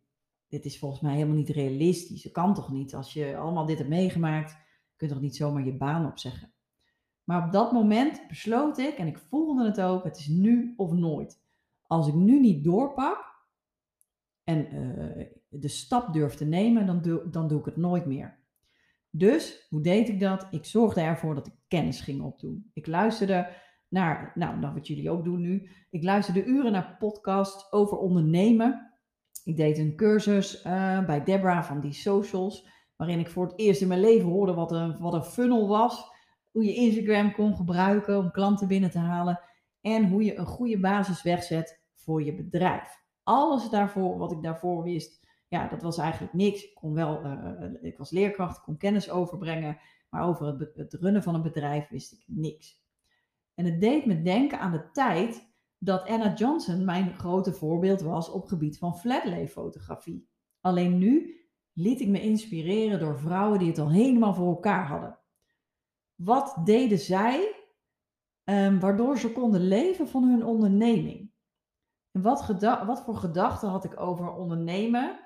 dit 0.50 0.64
is 0.64 0.78
volgens 0.78 1.00
mij 1.00 1.14
helemaal 1.14 1.36
niet 1.36 1.48
realistisch. 1.48 2.22
Dat 2.22 2.32
kan 2.32 2.54
toch 2.54 2.72
niet? 2.72 2.94
Als 2.94 3.12
je 3.12 3.36
allemaal 3.36 3.66
dit 3.66 3.78
hebt 3.78 3.90
meegemaakt, 3.90 4.56
kun 4.96 5.06
je 5.06 5.12
toch 5.12 5.22
niet 5.22 5.36
zomaar 5.36 5.64
je 5.64 5.76
baan 5.76 6.06
opzeggen. 6.06 6.52
Maar 7.24 7.46
op 7.46 7.52
dat 7.52 7.72
moment 7.72 8.28
besloot 8.28 8.78
ik, 8.78 8.94
en 8.94 9.06
ik 9.06 9.18
voelde 9.18 9.64
het 9.64 9.80
ook, 9.80 10.04
het 10.04 10.18
is 10.18 10.26
nu 10.26 10.74
of 10.76 10.92
nooit. 10.92 11.42
Als 11.82 12.08
ik 12.08 12.14
nu 12.14 12.40
niet 12.40 12.64
doorpak 12.64 13.46
en 14.44 14.74
uh, 14.74 15.26
de 15.48 15.68
stap 15.68 16.12
durf 16.12 16.34
te 16.34 16.44
nemen, 16.44 16.86
dan 16.86 17.02
doe, 17.02 17.30
dan 17.30 17.48
doe 17.48 17.58
ik 17.58 17.64
het 17.64 17.76
nooit 17.76 18.06
meer. 18.06 18.38
Dus, 19.10 19.66
hoe 19.68 19.80
deed 19.80 20.08
ik 20.08 20.20
dat? 20.20 20.46
Ik 20.50 20.64
zorgde 20.64 21.00
ervoor 21.00 21.34
dat 21.34 21.46
ik 21.46 21.52
kennis 21.68 22.00
ging 22.00 22.22
opdoen. 22.22 22.70
Ik 22.72 22.86
luisterde 22.86 23.48
naar, 23.88 24.32
nou, 24.34 24.58
nou 24.58 24.74
wat 24.74 24.86
jullie 24.86 25.10
ook 25.10 25.24
doen 25.24 25.40
nu. 25.40 25.70
Ik 25.90 26.02
luisterde 26.02 26.44
uren 26.44 26.72
naar 26.72 26.96
podcasts 26.98 27.72
over 27.72 27.98
ondernemen. 27.98 28.89
Ik 29.50 29.56
deed 29.56 29.78
een 29.78 29.96
cursus 29.96 30.64
uh, 30.64 31.04
bij 31.04 31.24
Debra 31.24 31.64
van 31.64 31.80
die 31.80 31.92
socials, 31.92 32.68
waarin 32.96 33.18
ik 33.18 33.28
voor 33.28 33.46
het 33.46 33.58
eerst 33.58 33.80
in 33.80 33.88
mijn 33.88 34.00
leven 34.00 34.28
hoorde 34.28 34.54
wat 34.54 34.72
een, 34.72 34.98
wat 34.98 35.14
een 35.14 35.24
funnel 35.24 35.68
was. 35.68 36.10
Hoe 36.50 36.64
je 36.64 36.74
Instagram 36.74 37.32
kon 37.32 37.56
gebruiken 37.56 38.18
om 38.18 38.30
klanten 38.30 38.68
binnen 38.68 38.90
te 38.90 38.98
halen. 38.98 39.40
En 39.80 40.08
hoe 40.08 40.24
je 40.24 40.36
een 40.36 40.46
goede 40.46 40.80
basis 40.80 41.22
wegzet 41.22 41.82
voor 41.94 42.22
je 42.22 42.34
bedrijf. 42.34 43.02
Alles 43.22 43.70
daarvoor, 43.70 44.18
wat 44.18 44.32
ik 44.32 44.42
daarvoor 44.42 44.82
wist, 44.82 45.26
ja, 45.48 45.68
dat 45.68 45.82
was 45.82 45.98
eigenlijk 45.98 46.32
niks. 46.32 46.62
Ik 46.62 46.74
kon 46.74 46.94
wel, 46.94 47.24
uh, 47.24 47.82
ik 47.82 47.98
was 47.98 48.10
leerkracht, 48.10 48.56
ik 48.56 48.62
kon 48.62 48.76
kennis 48.76 49.10
overbrengen, 49.10 49.78
maar 50.10 50.28
over 50.28 50.46
het, 50.46 50.70
het 50.74 50.92
runnen 50.92 51.22
van 51.22 51.34
een 51.34 51.42
bedrijf 51.42 51.88
wist 51.88 52.12
ik 52.12 52.24
niks. 52.26 52.82
En 53.54 53.64
het 53.64 53.80
deed 53.80 54.06
me 54.06 54.22
denken 54.22 54.60
aan 54.60 54.72
de 54.72 54.90
tijd 54.92 55.49
dat 55.82 56.06
Anna 56.08 56.34
Johnson 56.34 56.84
mijn 56.84 57.18
grote 57.18 57.52
voorbeeld 57.52 58.00
was 58.00 58.30
op 58.30 58.46
gebied 58.46 58.78
van 58.78 58.98
flatlay 58.98 59.48
fotografie. 59.48 60.28
Alleen 60.60 60.98
nu 60.98 61.40
liet 61.72 62.00
ik 62.00 62.08
me 62.08 62.20
inspireren 62.20 62.98
door 62.98 63.18
vrouwen 63.18 63.58
die 63.58 63.68
het 63.68 63.78
al 63.78 63.90
helemaal 63.90 64.34
voor 64.34 64.48
elkaar 64.48 64.86
hadden. 64.86 65.18
Wat 66.14 66.56
deden 66.64 66.98
zij 66.98 67.54
um, 68.44 68.80
waardoor 68.80 69.18
ze 69.18 69.32
konden 69.32 69.68
leven 69.68 70.08
van 70.08 70.22
hun 70.22 70.44
onderneming? 70.44 71.32
En 72.10 72.22
wat, 72.22 72.46
wat 72.86 73.02
voor 73.02 73.16
gedachten 73.16 73.68
had 73.68 73.84
ik 73.84 74.00
over 74.00 74.32
ondernemen 74.32 75.20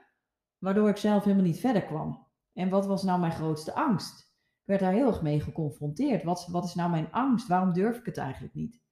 waardoor 0.58 0.88
ik 0.88 0.96
zelf 0.96 1.24
helemaal 1.24 1.44
niet 1.44 1.60
verder 1.60 1.84
kwam. 1.84 2.26
En 2.52 2.68
wat 2.68 2.86
was 2.86 3.02
nou 3.02 3.20
mijn 3.20 3.32
grootste 3.32 3.74
angst? 3.74 4.20
Ik 4.60 4.70
werd 4.70 4.80
daar 4.80 4.92
heel 4.92 5.06
erg 5.06 5.22
mee 5.22 5.40
geconfronteerd. 5.40 6.22
Wat, 6.22 6.46
wat 6.46 6.64
is 6.64 6.74
nou 6.74 6.90
mijn 6.90 7.12
angst? 7.12 7.48
Waarom 7.48 7.72
durf 7.72 7.98
ik 7.98 8.06
het 8.06 8.16
eigenlijk 8.16 8.54
niet? 8.54 8.83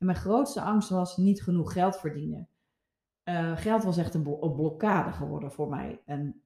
En 0.00 0.06
mijn 0.06 0.18
grootste 0.18 0.60
angst 0.60 0.88
was 0.88 1.16
niet 1.16 1.42
genoeg 1.42 1.72
geld 1.72 1.96
verdienen. 1.96 2.48
Uh, 3.24 3.56
geld 3.56 3.84
was 3.84 3.96
echt 3.96 4.14
een, 4.14 4.22
blokkade 4.40 5.12
geworden 5.12 5.52
voor 5.52 5.68
mij. 5.68 6.02
En 6.04 6.42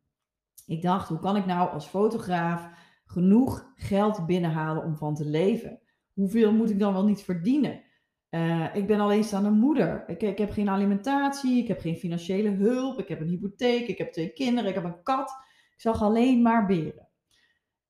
ik 0.67 0.83
dacht, 0.83 1.09
hoe 1.09 1.19
kan 1.19 1.37
ik 1.37 1.47
nou 1.47 1.71
als 1.71 1.87
fotograaf 1.87 2.69
genoeg 3.05 3.73
geld 3.75 4.27
binnenhalen 4.27 4.85
om 4.85 4.97
van 4.97 5.15
te 5.15 5.25
leven? 5.25 5.81
Hoeveel 6.13 6.53
moet 6.53 6.71
ik 6.71 6.79
dan 6.79 6.93
wel 6.93 7.05
niet 7.05 7.23
verdienen? 7.23 7.83
Uh, 8.31 8.75
ik 8.75 8.87
ben 8.87 9.01
alleenstaande 9.01 9.51
moeder. 9.51 10.05
Ik, 10.07 10.23
ik, 10.23 10.39
heb 10.39 10.51
geen 10.51 10.69
alimentatie, 10.69 11.63
ik 11.63 11.69
heb 11.69 11.81
geen 11.81 11.97
financiële 11.97 12.51
hulp, 12.51 12.99
ik 12.99 13.09
heb 13.09 13.21
een 13.21 13.29
hypotheek, 13.29 13.89
ik 13.89 13.99
heb 13.99 14.13
twee 14.13 14.33
kinderen, 14.33 14.69
ik 14.69 14.75
heb 14.75 14.85
een 14.85 15.03
kat. 15.03 15.31
Ik 15.75 15.81
zag 15.81 16.03
alleen 16.03 16.43
maar 16.43 16.67
beren. 16.67 17.04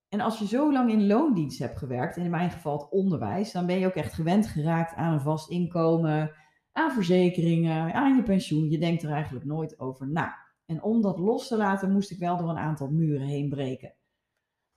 En 0.09 0.19
als 0.19 0.39
je 0.39 0.47
zo 0.47 0.71
lang 0.71 0.91
in 0.91 1.07
loondienst 1.07 1.59
hebt 1.59 1.77
gewerkt, 1.77 2.17
in 2.17 2.29
mijn 2.29 2.51
geval 2.51 2.77
het 2.77 2.89
onderwijs, 2.89 3.51
dan 3.51 3.65
ben 3.65 3.79
je 3.79 3.85
ook 3.85 3.93
echt 3.93 4.13
gewend 4.13 4.47
geraakt 4.47 4.95
aan 4.95 5.13
een 5.13 5.21
vast 5.21 5.49
inkomen, 5.49 6.31
aan 6.71 6.91
verzekeringen, 6.91 7.93
aan 7.93 8.15
je 8.15 8.23
pensioen. 8.23 8.69
Je 8.69 8.79
denkt 8.79 9.03
er 9.03 9.11
eigenlijk 9.11 9.45
nooit 9.45 9.79
over 9.79 10.07
na. 10.07 10.35
En 10.65 10.83
om 10.83 11.01
dat 11.01 11.19
los 11.19 11.47
te 11.47 11.57
laten, 11.57 11.91
moest 11.91 12.11
ik 12.11 12.19
wel 12.19 12.37
door 12.37 12.49
een 12.49 12.57
aantal 12.57 12.89
muren 12.89 13.27
heen 13.27 13.49
breken. 13.49 13.93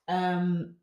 Um, 0.05 0.79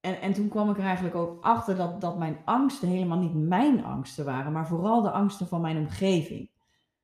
en, 0.00 0.20
en 0.20 0.32
toen 0.32 0.48
kwam 0.48 0.70
ik 0.70 0.78
er 0.78 0.84
eigenlijk 0.84 1.14
ook 1.14 1.44
achter 1.44 1.76
dat, 1.76 2.00
dat 2.00 2.18
mijn 2.18 2.38
angsten 2.44 2.88
helemaal 2.88 3.18
niet 3.18 3.34
mijn 3.34 3.84
angsten 3.84 4.24
waren, 4.24 4.52
maar 4.52 4.66
vooral 4.66 5.02
de 5.02 5.10
angsten 5.10 5.46
van 5.48 5.60
mijn 5.60 5.76
omgeving. 5.76 6.50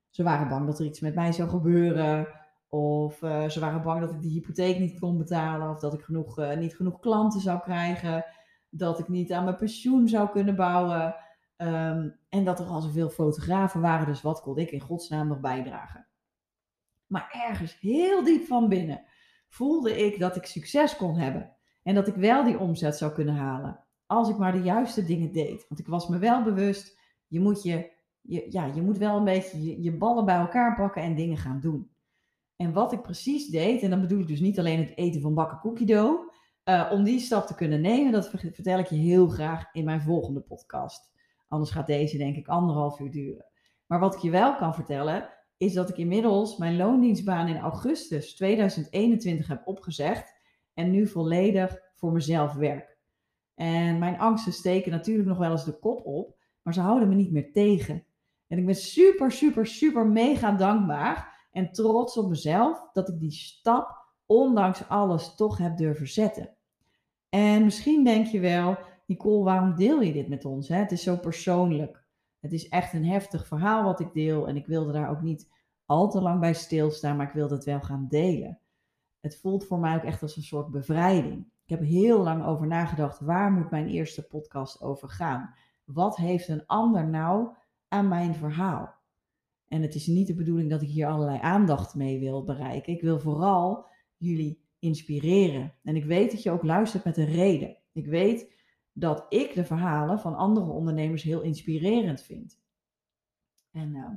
Ze 0.09 0.23
waren 0.23 0.47
bang 0.47 0.65
dat 0.65 0.79
er 0.79 0.85
iets 0.85 0.99
met 0.99 1.15
mij 1.15 1.31
zou 1.31 1.49
gebeuren, 1.49 2.27
of 2.73 3.21
uh, 3.21 3.49
ze 3.49 3.59
waren 3.59 3.81
bang 3.81 4.01
dat 4.01 4.11
ik 4.11 4.21
die 4.21 4.31
hypotheek 4.31 4.79
niet 4.79 4.99
kon 4.99 5.17
betalen, 5.17 5.69
of 5.69 5.79
dat 5.79 5.93
ik 5.93 6.01
genoeg, 6.01 6.39
uh, 6.39 6.57
niet 6.57 6.75
genoeg 6.75 6.99
klanten 6.99 7.41
zou 7.41 7.59
krijgen, 7.59 8.25
dat 8.69 8.99
ik 8.99 9.07
niet 9.07 9.31
aan 9.31 9.43
mijn 9.43 9.55
pensioen 9.55 10.07
zou 10.07 10.29
kunnen 10.29 10.55
bouwen. 10.55 11.15
Um, 11.57 12.19
en 12.29 12.43
dat 12.43 12.59
er 12.59 12.65
al 12.65 12.81
zoveel 12.81 13.09
fotografen 13.09 13.81
waren, 13.81 14.05
dus 14.05 14.21
wat 14.21 14.41
kon 14.41 14.57
ik 14.57 14.71
in 14.71 14.79
godsnaam 14.79 15.27
nog 15.27 15.39
bijdragen? 15.39 16.07
Maar 17.07 17.45
ergens 17.47 17.79
heel 17.79 18.23
diep 18.23 18.45
van 18.45 18.69
binnen 18.69 19.03
voelde 19.47 20.05
ik 20.05 20.19
dat 20.19 20.35
ik 20.35 20.45
succes 20.45 20.95
kon 20.95 21.15
hebben. 21.15 21.55
En 21.83 21.95
dat 21.95 22.07
ik 22.07 22.15
wel 22.15 22.43
die 22.43 22.59
omzet 22.59 22.97
zou 22.97 23.11
kunnen 23.11 23.35
halen. 23.35 23.85
Als 24.05 24.29
ik 24.29 24.37
maar 24.37 24.51
de 24.51 24.61
juiste 24.61 25.05
dingen 25.05 25.31
deed. 25.31 25.65
Want 25.67 25.79
ik 25.79 25.87
was 25.87 26.07
me 26.07 26.17
wel 26.17 26.43
bewust, 26.43 26.99
je 27.27 27.39
moet, 27.39 27.63
je, 27.63 27.91
je 28.21 28.45
ja, 28.49 28.65
je 28.65 28.81
moet 28.81 28.97
wel 28.97 29.17
een 29.17 29.23
beetje 29.23 29.63
je, 29.63 29.81
je 29.81 29.97
ballen 29.97 30.25
bij 30.25 30.37
elkaar 30.37 30.75
pakken 30.75 31.01
en 31.01 31.15
dingen 31.15 31.37
gaan 31.37 31.59
doen. 31.59 31.90
En 32.61 32.73
wat 32.73 32.91
ik 32.91 33.01
precies 33.01 33.47
deed, 33.47 33.81
en 33.81 33.89
dan 33.89 34.01
bedoel 34.01 34.19
ik 34.19 34.27
dus 34.27 34.39
niet 34.39 34.59
alleen 34.59 34.79
het 34.79 34.97
eten 34.97 35.21
van 35.21 35.33
bakken 35.33 35.59
cookie 35.59 35.85
dough. 35.85 36.29
Uh, 36.65 36.89
om 36.91 37.03
die 37.03 37.19
stap 37.19 37.47
te 37.47 37.55
kunnen 37.55 37.81
nemen, 37.81 38.11
dat 38.11 38.29
vertel 38.29 38.79
ik 38.79 38.87
je 38.87 38.95
heel 38.95 39.27
graag 39.27 39.73
in 39.73 39.85
mijn 39.85 40.01
volgende 40.01 40.39
podcast. 40.39 41.11
Anders 41.47 41.71
gaat 41.71 41.87
deze 41.87 42.17
denk 42.17 42.35
ik 42.35 42.47
anderhalf 42.47 42.99
uur 42.99 43.11
duren. 43.11 43.45
Maar 43.87 43.99
wat 43.99 44.15
ik 44.15 44.21
je 44.21 44.29
wel 44.29 44.55
kan 44.55 44.73
vertellen, 44.73 45.29
is 45.57 45.73
dat 45.73 45.89
ik 45.89 45.97
inmiddels 45.97 46.57
mijn 46.57 46.77
loondienstbaan 46.77 47.47
in 47.47 47.57
augustus 47.57 48.35
2021 48.35 49.47
heb 49.47 49.67
opgezegd 49.67 50.33
en 50.73 50.91
nu 50.91 51.07
volledig 51.07 51.77
voor 51.93 52.11
mezelf 52.11 52.53
werk. 52.53 52.97
En 53.55 53.99
mijn 53.99 54.19
angsten 54.19 54.53
steken 54.53 54.91
natuurlijk 54.91 55.27
nog 55.27 55.37
wel 55.37 55.51
eens 55.51 55.65
de 55.65 55.79
kop 55.79 56.05
op, 56.05 56.35
maar 56.61 56.73
ze 56.73 56.81
houden 56.81 57.09
me 57.09 57.15
niet 57.15 57.31
meer 57.31 57.51
tegen. 57.51 58.05
En 58.47 58.57
ik 58.57 58.65
ben 58.65 58.75
super, 58.75 59.31
super, 59.31 59.67
super 59.67 60.07
mega 60.07 60.51
dankbaar 60.51 61.30
en 61.51 61.71
trots 61.71 62.17
op 62.17 62.29
mezelf 62.29 62.89
dat 62.93 63.09
ik 63.09 63.19
die 63.19 63.31
stap, 63.31 64.05
ondanks 64.25 64.87
alles, 64.87 65.35
toch 65.35 65.57
heb 65.57 65.77
durven 65.77 66.07
zetten. 66.07 66.49
En 67.29 67.63
misschien 67.63 68.03
denk 68.03 68.27
je 68.27 68.39
wel, 68.39 68.77
Nicole, 69.05 69.43
waarom 69.43 69.75
deel 69.75 70.01
je 70.01 70.13
dit 70.13 70.27
met 70.27 70.45
ons? 70.45 70.67
Hè? 70.67 70.75
Het 70.75 70.91
is 70.91 71.03
zo 71.03 71.17
persoonlijk. 71.17 72.03
Het 72.39 72.53
is 72.53 72.69
echt 72.69 72.93
een 72.93 73.05
heftig 73.05 73.47
verhaal 73.47 73.83
wat 73.83 73.99
ik 73.99 74.13
deel 74.13 74.47
en 74.47 74.55
ik 74.55 74.65
wilde 74.65 74.91
daar 74.91 75.09
ook 75.09 75.21
niet 75.21 75.49
al 75.85 76.09
te 76.09 76.21
lang 76.21 76.39
bij 76.39 76.53
stilstaan, 76.53 77.17
maar 77.17 77.27
ik 77.27 77.33
wilde 77.33 77.55
het 77.55 77.65
wel 77.65 77.81
gaan 77.81 78.07
delen 78.09 78.61
het 79.21 79.39
voelt 79.39 79.65
voor 79.65 79.79
mij 79.79 79.95
ook 79.95 80.03
echt 80.03 80.21
als 80.21 80.35
een 80.35 80.43
soort 80.43 80.71
bevrijding. 80.71 81.45
Ik 81.63 81.77
heb 81.77 81.81
heel 81.81 82.23
lang 82.23 82.45
over 82.45 82.67
nagedacht, 82.67 83.19
waar 83.19 83.51
moet 83.51 83.69
mijn 83.69 83.87
eerste 83.87 84.27
podcast 84.27 84.81
over 84.81 85.09
gaan? 85.09 85.53
Wat 85.83 86.17
heeft 86.17 86.47
een 86.47 86.65
ander 86.65 87.07
nou 87.07 87.49
aan 87.87 88.07
mijn 88.07 88.35
verhaal? 88.35 88.99
En 89.71 89.81
het 89.81 89.95
is 89.95 90.07
niet 90.07 90.27
de 90.27 90.35
bedoeling 90.35 90.69
dat 90.69 90.81
ik 90.81 90.89
hier 90.89 91.07
allerlei 91.07 91.39
aandacht 91.41 91.95
mee 91.95 92.19
wil 92.19 92.43
bereiken. 92.43 92.93
Ik 92.93 93.01
wil 93.01 93.19
vooral 93.19 93.85
jullie 94.17 94.61
inspireren. 94.79 95.73
En 95.83 95.95
ik 95.95 96.05
weet 96.05 96.31
dat 96.31 96.43
je 96.43 96.51
ook 96.51 96.63
luistert 96.63 97.03
met 97.03 97.17
een 97.17 97.31
reden. 97.31 97.77
Ik 97.91 98.05
weet 98.05 98.53
dat 98.93 99.25
ik 99.29 99.53
de 99.53 99.63
verhalen 99.63 100.19
van 100.19 100.35
andere 100.35 100.71
ondernemers 100.71 101.23
heel 101.23 101.41
inspirerend 101.41 102.21
vind. 102.21 102.59
En 103.71 103.95
uh, 103.95 104.07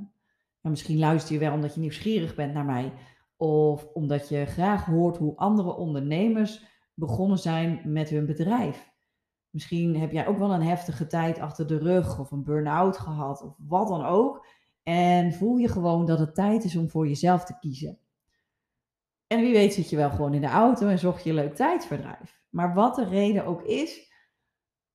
misschien 0.71 0.99
luister 0.99 1.33
je 1.33 1.39
wel 1.39 1.53
omdat 1.53 1.73
je 1.73 1.79
nieuwsgierig 1.79 2.35
bent 2.35 2.53
naar 2.53 2.65
mij. 2.65 2.93
Of 3.37 3.87
omdat 3.93 4.29
je 4.29 4.45
graag 4.45 4.85
hoort 4.85 5.17
hoe 5.17 5.35
andere 5.35 5.75
ondernemers 5.75 6.65
begonnen 6.93 7.37
zijn 7.37 7.81
met 7.83 8.09
hun 8.09 8.25
bedrijf. 8.25 8.93
Misschien 9.49 9.95
heb 9.95 10.11
jij 10.11 10.27
ook 10.27 10.37
wel 10.37 10.53
een 10.53 10.63
heftige 10.63 11.07
tijd 11.07 11.39
achter 11.39 11.67
de 11.67 11.77
rug 11.77 12.19
of 12.19 12.31
een 12.31 12.43
burn-out 12.43 12.97
gehad 12.97 13.41
of 13.41 13.55
wat 13.57 13.87
dan 13.87 14.05
ook. 14.05 14.45
En 14.87 15.33
voel 15.33 15.57
je 15.57 15.67
gewoon 15.67 16.05
dat 16.05 16.19
het 16.19 16.35
tijd 16.35 16.63
is 16.63 16.75
om 16.75 16.89
voor 16.89 17.07
jezelf 17.07 17.45
te 17.45 17.57
kiezen. 17.59 17.99
En 19.27 19.41
wie 19.41 19.53
weet 19.53 19.73
zit 19.73 19.89
je 19.89 19.95
wel 19.95 20.09
gewoon 20.09 20.33
in 20.33 20.41
de 20.41 20.47
auto 20.47 20.87
en 20.87 20.99
zocht 20.99 21.23
je 21.23 21.33
leuk 21.33 21.55
tijdsverdrijf. 21.55 22.41
Maar 22.49 22.73
wat 22.73 22.95
de 22.95 23.05
reden 23.05 23.45
ook 23.45 23.63
is, 23.63 24.11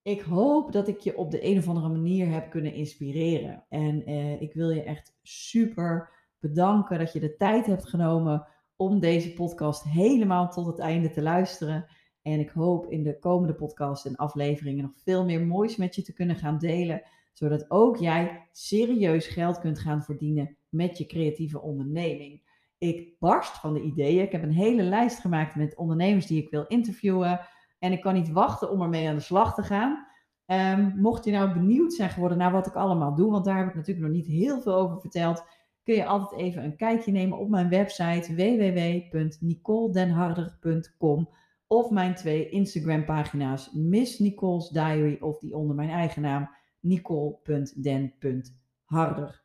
ik 0.02 0.20
hoop 0.20 0.72
dat 0.72 0.88
ik 0.88 1.00
je 1.00 1.16
op 1.16 1.30
de 1.30 1.44
een 1.44 1.58
of 1.58 1.68
andere 1.68 1.88
manier 1.88 2.28
heb 2.28 2.50
kunnen 2.50 2.74
inspireren. 2.74 3.64
En 3.68 4.04
eh, 4.04 4.40
ik 4.40 4.54
wil 4.54 4.70
je 4.70 4.82
echt 4.82 5.18
super 5.22 6.10
bedanken 6.38 6.98
dat 6.98 7.12
je 7.12 7.20
de 7.20 7.36
tijd 7.36 7.66
hebt 7.66 7.88
genomen 7.88 8.46
om 8.76 9.00
deze 9.00 9.32
podcast 9.32 9.82
helemaal 9.82 10.50
tot 10.50 10.66
het 10.66 10.78
einde 10.78 11.10
te 11.10 11.22
luisteren. 11.22 11.86
En 12.22 12.40
ik 12.40 12.50
hoop 12.50 12.86
in 12.90 13.02
de 13.02 13.18
komende 13.18 13.54
podcast 13.54 14.06
en 14.06 14.16
afleveringen 14.16 14.84
nog 14.84 14.98
veel 15.02 15.24
meer 15.24 15.46
moois 15.46 15.76
met 15.76 15.94
je 15.94 16.02
te 16.02 16.12
kunnen 16.12 16.36
gaan 16.36 16.58
delen. 16.58 17.02
Zodat 17.32 17.70
ook 17.70 17.96
jij 17.96 18.48
serieus 18.52 19.26
geld 19.26 19.60
kunt 19.60 19.78
gaan 19.78 20.02
verdienen 20.02 20.56
met 20.68 20.98
je 20.98 21.06
creatieve 21.06 21.60
onderneming. 21.60 22.48
Ik 22.78 23.18
barst 23.18 23.58
van 23.58 23.74
de 23.74 23.82
ideeën. 23.82 24.22
Ik 24.22 24.32
heb 24.32 24.42
een 24.42 24.52
hele 24.52 24.82
lijst 24.82 25.18
gemaakt 25.18 25.54
met 25.54 25.76
ondernemers 25.76 26.26
die 26.26 26.42
ik 26.42 26.50
wil 26.50 26.66
interviewen. 26.66 27.40
En 27.78 27.92
ik 27.92 28.00
kan 28.00 28.14
niet 28.14 28.32
wachten 28.32 28.70
om 28.70 28.82
ermee 28.82 29.08
aan 29.08 29.14
de 29.14 29.20
slag 29.20 29.54
te 29.54 29.62
gaan. 29.62 30.08
Um, 30.50 30.94
mocht 30.96 31.24
je 31.24 31.30
nou 31.30 31.52
benieuwd 31.52 31.92
zijn 31.92 32.10
geworden 32.10 32.38
naar 32.38 32.52
wat 32.52 32.66
ik 32.66 32.74
allemaal 32.74 33.14
doe, 33.14 33.30
want 33.30 33.44
daar 33.44 33.58
heb 33.58 33.68
ik 33.68 33.74
natuurlijk 33.74 34.06
nog 34.06 34.16
niet 34.16 34.26
heel 34.26 34.60
veel 34.60 34.74
over 34.74 35.00
verteld, 35.00 35.44
kun 35.82 35.94
je 35.94 36.06
altijd 36.06 36.40
even 36.40 36.64
een 36.64 36.76
kijkje 36.76 37.12
nemen 37.12 37.38
op 37.38 37.48
mijn 37.48 37.68
website 37.68 38.34
www.nicoledenharder.com 38.34 41.28
of 41.66 41.90
mijn 41.90 42.14
twee 42.14 42.48
Instagram 42.48 43.04
pagina's 43.04 43.72
Miss 43.72 44.18
Nicole's 44.18 44.68
Diary 44.68 45.16
of 45.20 45.38
die 45.38 45.56
onder 45.56 45.76
mijn 45.76 45.90
eigen 45.90 46.22
naam 46.22 46.50
nicole.den.harder. 46.80 49.42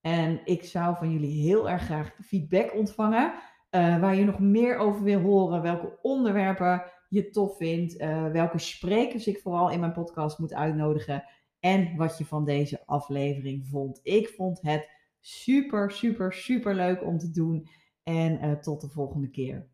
En 0.00 0.40
ik 0.44 0.64
zou 0.64 0.96
van 0.96 1.12
jullie 1.12 1.42
heel 1.42 1.70
erg 1.70 1.82
graag 1.82 2.16
feedback 2.22 2.74
ontvangen. 2.74 3.32
Uh, 3.70 4.00
waar 4.00 4.14
je 4.14 4.24
nog 4.24 4.38
meer 4.38 4.76
over 4.76 5.02
wil 5.02 5.20
horen, 5.20 5.62
welke 5.62 5.98
onderwerpen 6.02 6.82
je 7.08 7.30
tof 7.30 7.56
vindt, 7.56 8.00
uh, 8.00 8.30
welke 8.30 8.58
sprekers 8.58 9.26
ik 9.26 9.38
vooral 9.38 9.70
in 9.70 9.80
mijn 9.80 9.92
podcast 9.92 10.38
moet 10.38 10.54
uitnodigen 10.54 11.24
en 11.60 11.96
wat 11.96 12.18
je 12.18 12.24
van 12.24 12.44
deze 12.44 12.86
aflevering 12.86 13.66
vond. 13.66 14.00
Ik 14.02 14.28
vond 14.28 14.60
het 14.62 14.90
super, 15.20 15.90
super, 15.90 16.32
super 16.32 16.74
leuk 16.74 17.04
om 17.04 17.18
te 17.18 17.30
doen 17.30 17.68
en 18.02 18.44
uh, 18.44 18.52
tot 18.52 18.80
de 18.80 18.88
volgende 18.88 19.30
keer. 19.30 19.69